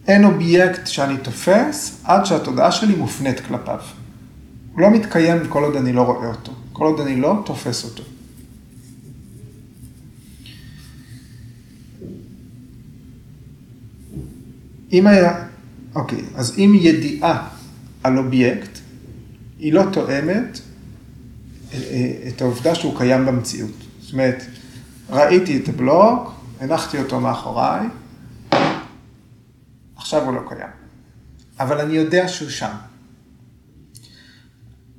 [0.08, 3.80] אין אובייקט שאני תופס עד שהתודעה שלי מופנית כלפיו.
[4.72, 8.02] הוא לא מתקיים כל עוד אני לא רואה אותו, כל עוד אני לא תופס אותו.
[14.92, 15.44] אם היה,
[15.94, 17.48] אוקיי, אז אם ידיעה
[18.06, 18.78] על אובייקט,
[19.58, 20.58] היא לא תואמת
[21.72, 23.70] אה, אה, את העובדה שהוא קיים במציאות.
[24.00, 24.44] זאת אומרת,
[25.10, 27.86] ראיתי את הבלוק, הנחתי אותו מאחוריי,
[29.96, 30.70] עכשיו הוא לא קיים.
[31.60, 32.72] אבל אני יודע שהוא שם.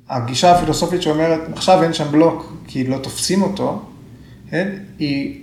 [0.08, 3.90] הגישה הפילוסופית שאומרת, עכשיו אין שם בלוק כי לא תופסים אותו,
[4.50, 4.78] כן?
[4.98, 5.42] היא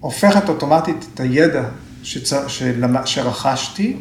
[0.00, 1.68] הופכת אוטומטית את הידע
[2.02, 2.32] שצ...
[2.48, 2.96] שלמ...
[3.06, 3.96] שרכשתי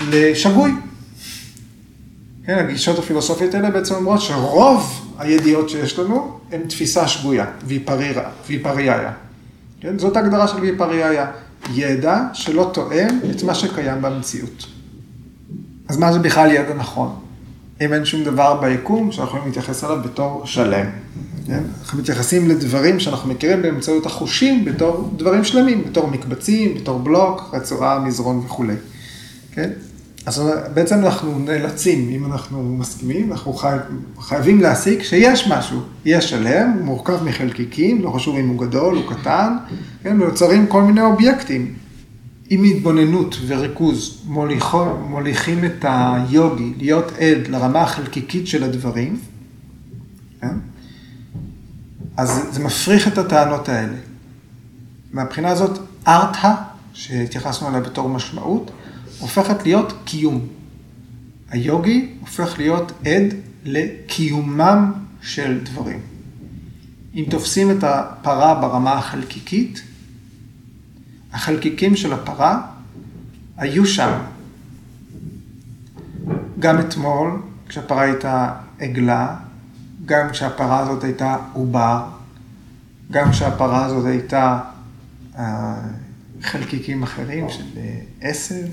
[0.00, 0.72] לשגוי.
[2.50, 7.46] כן, הגישות הפילוסופיות האלה בעצם אומרות שרוב הידיעות שיש לנו הן תפיסה שגויה,
[8.46, 9.12] ויפרייה.
[9.80, 11.26] כן, זאת ההגדרה של ויפרייה,
[11.74, 14.66] ידע שלא תואם את מה שקיים במציאות.
[15.88, 17.14] אז מה זה בכלל ידע נכון?
[17.80, 20.86] אם אין שום דבר ביקום שאנחנו יכולים להתייחס אליו בתור שלם.
[21.46, 21.62] כן?
[21.80, 27.98] אנחנו מתייחסים לדברים שאנחנו מכירים באמצעות החושים בתור דברים שלמים, בתור מקבצים, בתור בלוק, רצועה,
[27.98, 28.74] מזרון וכולי.
[29.52, 29.70] כן?
[30.30, 30.42] אז
[30.74, 33.80] בעצם אנחנו נאלצים, אם אנחנו מסכימים, אנחנו חייב,
[34.20, 35.80] חייבים להסיק שיש משהו.
[36.04, 39.56] יש שלם, הוא מורכב מחלקיקים, לא חשוב אם הוא גדול, הוא קטן,
[40.02, 41.74] כן, ונוצרים כל מיני אובייקטים.
[42.50, 49.20] עם התבוננות וריכוז מוליכו, מוליכים את היוגי להיות עד לרמה החלקיקית של הדברים,
[50.40, 50.54] כן?
[52.16, 53.96] אז זה מפריך את הטענות האלה.
[55.12, 55.78] מהבחינה הזאת,
[56.08, 56.52] ארתא,
[56.92, 58.70] שהתייחסנו אליה בתור משמעות,
[59.20, 60.46] הופכת להיות קיום.
[61.50, 64.92] היוגי הופך להיות עד לקיומם
[65.22, 66.00] של דברים.
[67.14, 69.82] אם תופסים את הפרה ברמה החלקיקית,
[71.32, 72.66] החלקיקים של הפרה
[73.56, 74.18] היו שם.
[76.58, 79.36] גם אתמול, כשהפרה הייתה עגלה,
[80.04, 82.04] גם כשהפרה הזאת הייתה עובר,
[83.10, 84.60] גם כשהפרה הזאת הייתה
[85.38, 85.74] אה,
[86.42, 88.66] חלקיקים אחרים של אה, עשב,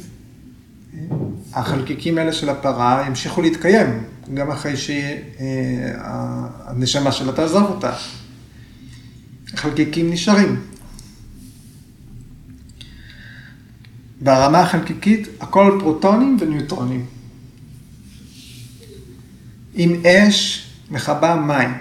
[1.53, 4.73] החלקיקים האלה של הפרה המשיכו להתקיים, גם אחרי
[6.67, 7.93] שהנשמה שלה תעזוב אותה.
[9.53, 10.61] החלקיקים נשארים.
[14.21, 17.05] ברמה החלקיקית הכל פרוטונים וניוטרונים.
[19.73, 21.73] עם אש מכבה מים.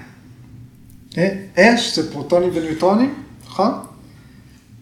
[1.57, 3.15] אש זה פרוטונים וניוטרונים,
[3.47, 3.73] נכון?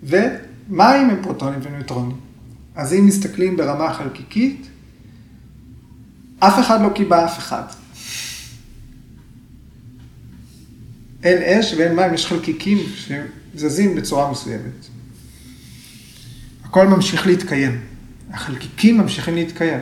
[0.03, 2.16] ומים הם פרוטונים וניוטרונים.
[2.75, 4.66] אז אם מסתכלים ברמה חלקיקית,
[6.39, 7.62] אף אחד לא קיבע אף אחד.
[11.22, 14.87] אין אש ואין מים, יש חלקיקים שזזים בצורה מסוימת.
[16.64, 17.81] הכל ממשיך להתקיים.
[18.31, 19.81] החלקיקים ממשיכים להתקיים.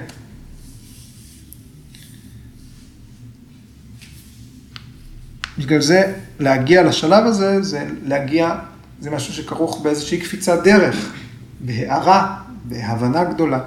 [5.58, 8.54] בגלל זה, להגיע לשלב הזה, זה להגיע,
[9.00, 11.12] זה משהו שכרוך באיזושהי קפיצת דרך,
[11.60, 13.60] בהערה, בהבנה גדולה.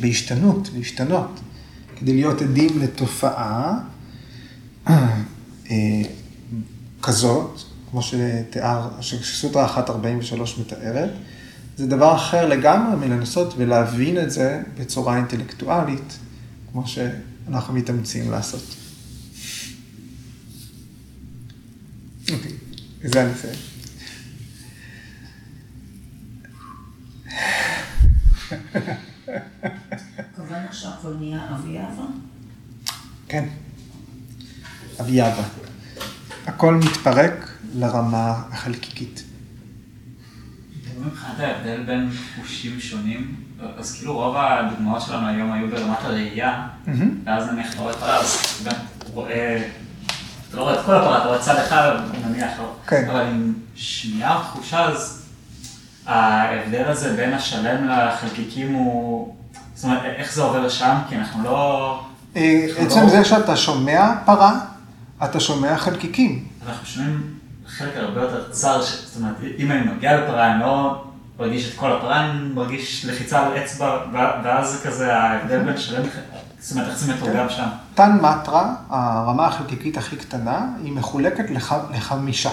[0.00, 1.40] בהשתנות, להשתנות,
[1.96, 3.78] כדי להיות עדים לתופעה
[4.86, 6.02] אה,
[7.02, 7.60] כזאת,
[7.90, 11.10] כמו שתיאר, שסוטרה 143 מתארת,
[11.76, 16.18] זה דבר אחר לגמרי מלנסות ולהבין את זה בצורה אינטלקטואלית,
[16.72, 18.74] כמו שאנחנו מתאמצים לעשות.
[22.32, 22.52] אוקיי,
[23.04, 23.77] בזה אני אסיים.
[31.20, 32.02] נהיה אביאבה?
[33.28, 33.44] כן,
[35.00, 35.42] אביאבה.
[36.46, 39.24] הכל מתפרק לרמה החלקיקית.
[41.00, 43.34] מבחינת ההבדל בין חושים שונים,
[43.76, 46.68] אז כאילו רוב הדוגמאות שלנו היום היו ברמת הראייה,
[47.24, 49.68] ואז נניח אתה רואה אז אתה רואה,
[50.48, 52.52] אתה לא רואה את כל הפרה, אתה רואה צד אחד, נניח,
[52.86, 53.08] כן.
[53.10, 55.27] אבל עם שמיעה או תחושה, אז
[56.08, 59.34] ההבדל הזה בין השלם לחלקיקים הוא,
[59.74, 60.96] זאת אומרת, איך זה עובר שם?
[61.08, 62.00] כי אנחנו לא...
[62.36, 64.60] אה, עצם זה שאתה שומע פרה,
[65.24, 66.44] אתה שומע חלקיקים.
[66.66, 67.22] אנחנו שומעים
[67.66, 71.04] חלק הרבה יותר צר, זאת אומרת, אם אני מגיע לפרה, אני לא
[71.38, 73.98] מרגיש את כל הפרה, אני מרגיש לחיצה על אצבע,
[74.44, 76.02] ואז זה כזה ההבדל בין שלם,
[76.60, 77.66] זאת אומרת, איך זה מתורגם שם.
[77.94, 82.50] טן מטרה, הרמה החלקיקית הכי קטנה, היא מחולקת לח, לחמישה.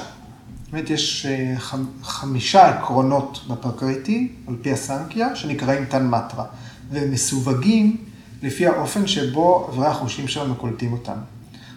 [0.75, 1.55] אומרת, יש אה,
[2.03, 6.45] חמישה עקרונות בפרקריטי, על פי הסנקיה, שנקראים טן מטרה,
[6.91, 7.97] והם מסווגים
[8.43, 11.17] לפי האופן שבו אברי החושים שלנו קולטים אותם.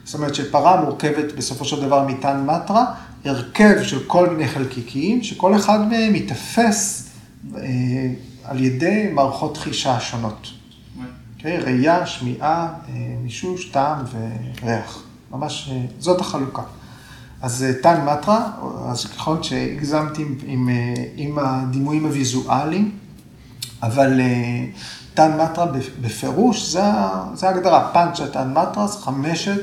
[0.04, 2.94] זאת אומרת שפרה מורכבת בסופו של דבר מטן מטרה,
[3.24, 7.08] הרכב של כל מיני חלקיקים, שכל אחד מהם ייתפס
[7.56, 7.62] אה,
[8.44, 10.46] על ידי מערכות חישה שונות.
[10.46, 11.02] Okay,
[11.36, 11.58] אוקיי?
[11.58, 13.98] ראייה, שמיעה, אה, מישוש, טעם
[14.62, 15.02] וריח.
[15.30, 16.62] ממש, אה, זאת החלוקה.
[17.42, 18.50] אז טן מטרה,
[18.90, 20.68] אז ככל שהגזמתי עם, עם,
[21.16, 22.90] עם הדימויים הוויזואליים,
[23.82, 24.20] אבל
[25.14, 25.66] טן מטרה
[26.00, 26.82] בפירוש, זה
[27.42, 29.60] ההגדרה, פאנצ'ה טן מטרה, זה חמשת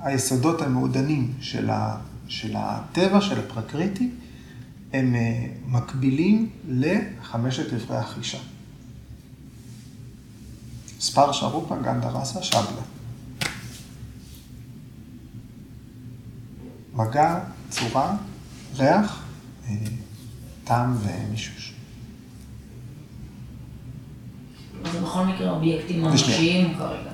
[0.00, 1.96] היסודות המעודנים של, ה,
[2.28, 4.10] של הטבע, של הפרקריטי,
[4.92, 8.38] הם אה, מקבילים לחמשת אברי החישה.
[11.00, 12.97] ספר שרופה, גנדה רסה, שבלה.
[16.98, 17.38] מגע,
[17.70, 18.16] צורה,
[18.76, 19.22] ריח,
[19.68, 19.74] אה,
[20.64, 21.72] טעם ומישוש.
[24.92, 27.10] זה בכל מקרה אובייקטים ממשיים כרגע.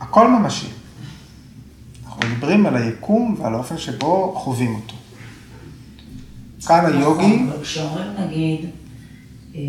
[0.00, 0.66] הכל ממשי.
[2.06, 4.94] אנחנו מדברים על היקום ועל האופן שבו חווים אותו.
[6.66, 7.36] כאן היוגי...
[7.36, 8.70] נכון, אבל כשאומרים נגיד
[9.54, 9.60] אה,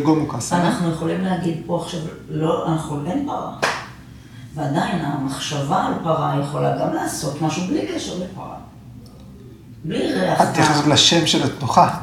[0.00, 0.52] גומוקוס.
[0.52, 0.52] בגומוקוס.
[0.52, 3.56] אנחנו יכולים להגיד פה עכשיו, לא, אנחנו אין פרה.
[4.54, 8.54] ועדיין המחשבה על פרה יכולה גם לעשות משהו בלי קשר לפרה.
[9.84, 10.42] בלי ריח.
[10.42, 11.98] את מתייחסת לשם של התנוחה.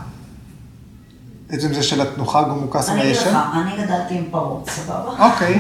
[1.50, 3.38] עצם זה של התנוחה גומוקסנה אני אגיד לך?
[3.54, 5.32] אני גדלתי עם פרות, סבבה?
[5.32, 5.60] אוקיי,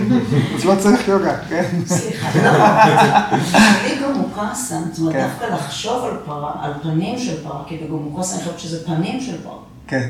[0.55, 1.65] אז לא צריך יוגה, כן?
[1.85, 3.37] סליחה, לא.
[3.37, 5.27] בשבילי גומוקסן, זאת אומרת, כן.
[5.27, 9.43] דווקא לחשוב על פרה, על פנים של פרה, כי בגומוקסן אני חושבת שזה פנים של
[9.43, 9.57] פרה.
[9.87, 10.09] כן.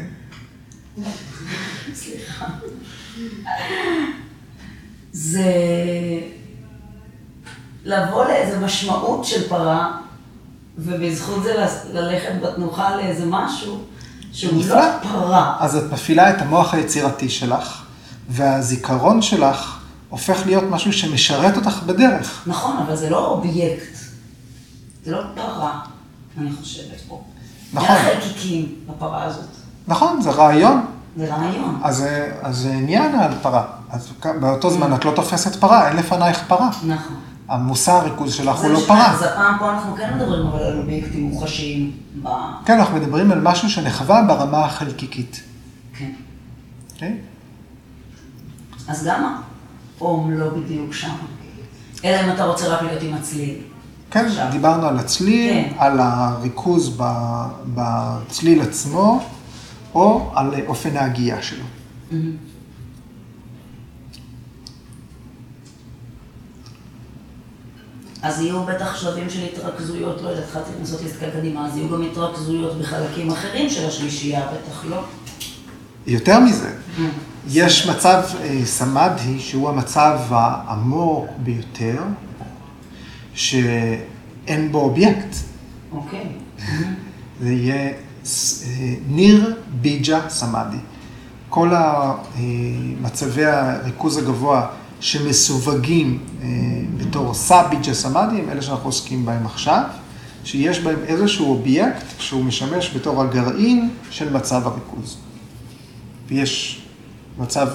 [1.93, 2.45] סליחה.
[5.11, 5.53] זה
[7.85, 9.97] לבוא לאיזה משמעות של פרה,
[10.77, 13.79] ובזכות זה ללכת בתנוחה לאיזה משהו
[14.31, 14.63] שהוא.
[14.67, 15.55] לא פרה.
[15.59, 17.83] אז את מפעילה את המוח היצירתי שלך,
[18.29, 19.79] והזיכרון שלך
[20.09, 22.43] הופך להיות משהו שמשרת אותך בדרך.
[22.47, 23.97] נכון, אבל זה לא אובייקט.
[25.05, 25.79] זה לא פרה,
[26.37, 27.23] אני חושבת פה.
[27.73, 27.95] נכון.
[27.95, 29.45] זה חלקיקים בפרה הזאת.
[29.87, 30.85] נכון, זה רעיון.
[31.19, 31.79] זה רעיון.
[31.83, 32.05] אז
[32.49, 33.63] זה- עניין על פרה.
[33.89, 34.09] אז
[34.41, 36.69] באותו זמן את לא תופסת פרה, אין לפנייך פרה.
[36.83, 37.15] נכון.
[37.47, 39.11] המושא הריכוז שלך הוא לא פרה.
[39.13, 41.91] אז הפעם פה אנחנו כן מדברים אבל על אובייקטים מוחשיים.
[42.65, 45.41] כן, אנחנו מדברים על משהו שנחווה ברמה החלקיקית.
[45.97, 46.11] כן.
[46.93, 47.17] אוקיי?
[48.87, 49.35] אז גם
[49.99, 51.13] האום לא בדיוק שם.
[52.05, 53.55] אלא אם אתה רוצה רק להיות עם הצליל.
[54.11, 54.47] כן, עכשיו.
[54.51, 55.73] דיברנו על הצליל, כן.
[55.77, 56.97] על הריכוז
[57.75, 59.23] בצליל עצמו,
[59.95, 61.65] או על אופן ההגייה שלו.
[68.21, 72.01] אז יהיו בטח שלבים של התרכזויות, לא יודעת, התחלתי לנסות להסתכל קדימה, אז יהיו גם
[72.01, 75.03] התרכזויות בחלקים אחרים של השלישייה, בטח לא.
[76.07, 76.73] יותר מזה,
[77.47, 81.97] יש מצב אה, סמאדי, שהוא המצב העמוק ביותר,
[83.33, 85.35] שאין בו אובייקט.
[85.91, 86.27] אוקיי.
[87.41, 87.93] זה יהיה אה,
[89.09, 90.77] נירביג'ה סמאדי.
[91.49, 91.71] כל
[93.01, 94.67] מצבי הריכוז הגבוה
[94.99, 96.47] שמסווגים אה,
[96.97, 99.83] בתור סאביג'ה סמאדי, הם אלה שאנחנו עוסקים בהם עכשיו,
[100.43, 105.17] שיש בהם איזשהו אובייקט שהוא משמש בתור הגרעין של מצב הריכוז.
[106.27, 106.81] ויש
[107.37, 107.67] מצב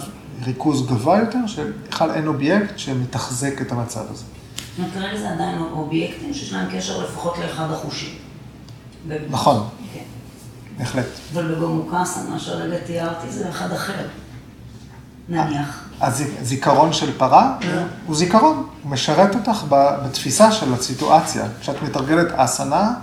[0.45, 4.25] ריכוז גבוה יותר, שבכלל אין אובייקט שמתחזק את המצב הזה.
[4.25, 8.15] זאת אומרת, כרגע זה עדיין אובייקטים שיש להם קשר לפחות לאחד החושים.
[9.31, 9.69] נכון.
[9.95, 10.01] כן.
[10.79, 11.07] בהחלט.
[11.33, 14.07] אבל בגומוקסה, מה שהרגע תיארתי, זה אחד אחר.
[15.29, 15.85] נניח.
[16.01, 17.83] הזיכרון של פרה כן.
[18.07, 21.45] הוא זיכרון, הוא משרת אותך בתפיסה של הסיטואציה.
[21.61, 22.95] כשאת מתרגלת אסנה,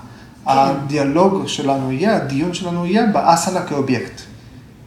[0.46, 4.22] הדיאלוג שלנו יהיה, הדיון שלנו יהיה באסנה כאובייקט.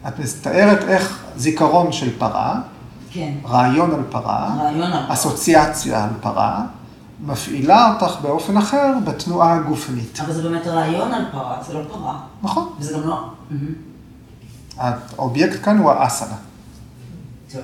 [0.07, 2.59] את מתארת איך זיכרון של פרה,
[3.11, 3.33] כן.
[3.45, 5.13] רעיון על פרה, רעיון על פרה.
[5.13, 6.61] אסוציאציה על פרה,
[7.19, 10.19] מפעילה אותך באופן אחר בתנועה הגופנית.
[10.19, 12.19] אבל זה באמת רעיון על פרה, זה לא פרה.
[12.43, 12.73] נכון.
[12.79, 13.29] וזה גם לא...
[14.77, 16.35] האובייקט כאן הוא האסנה.
[17.51, 17.61] טוב.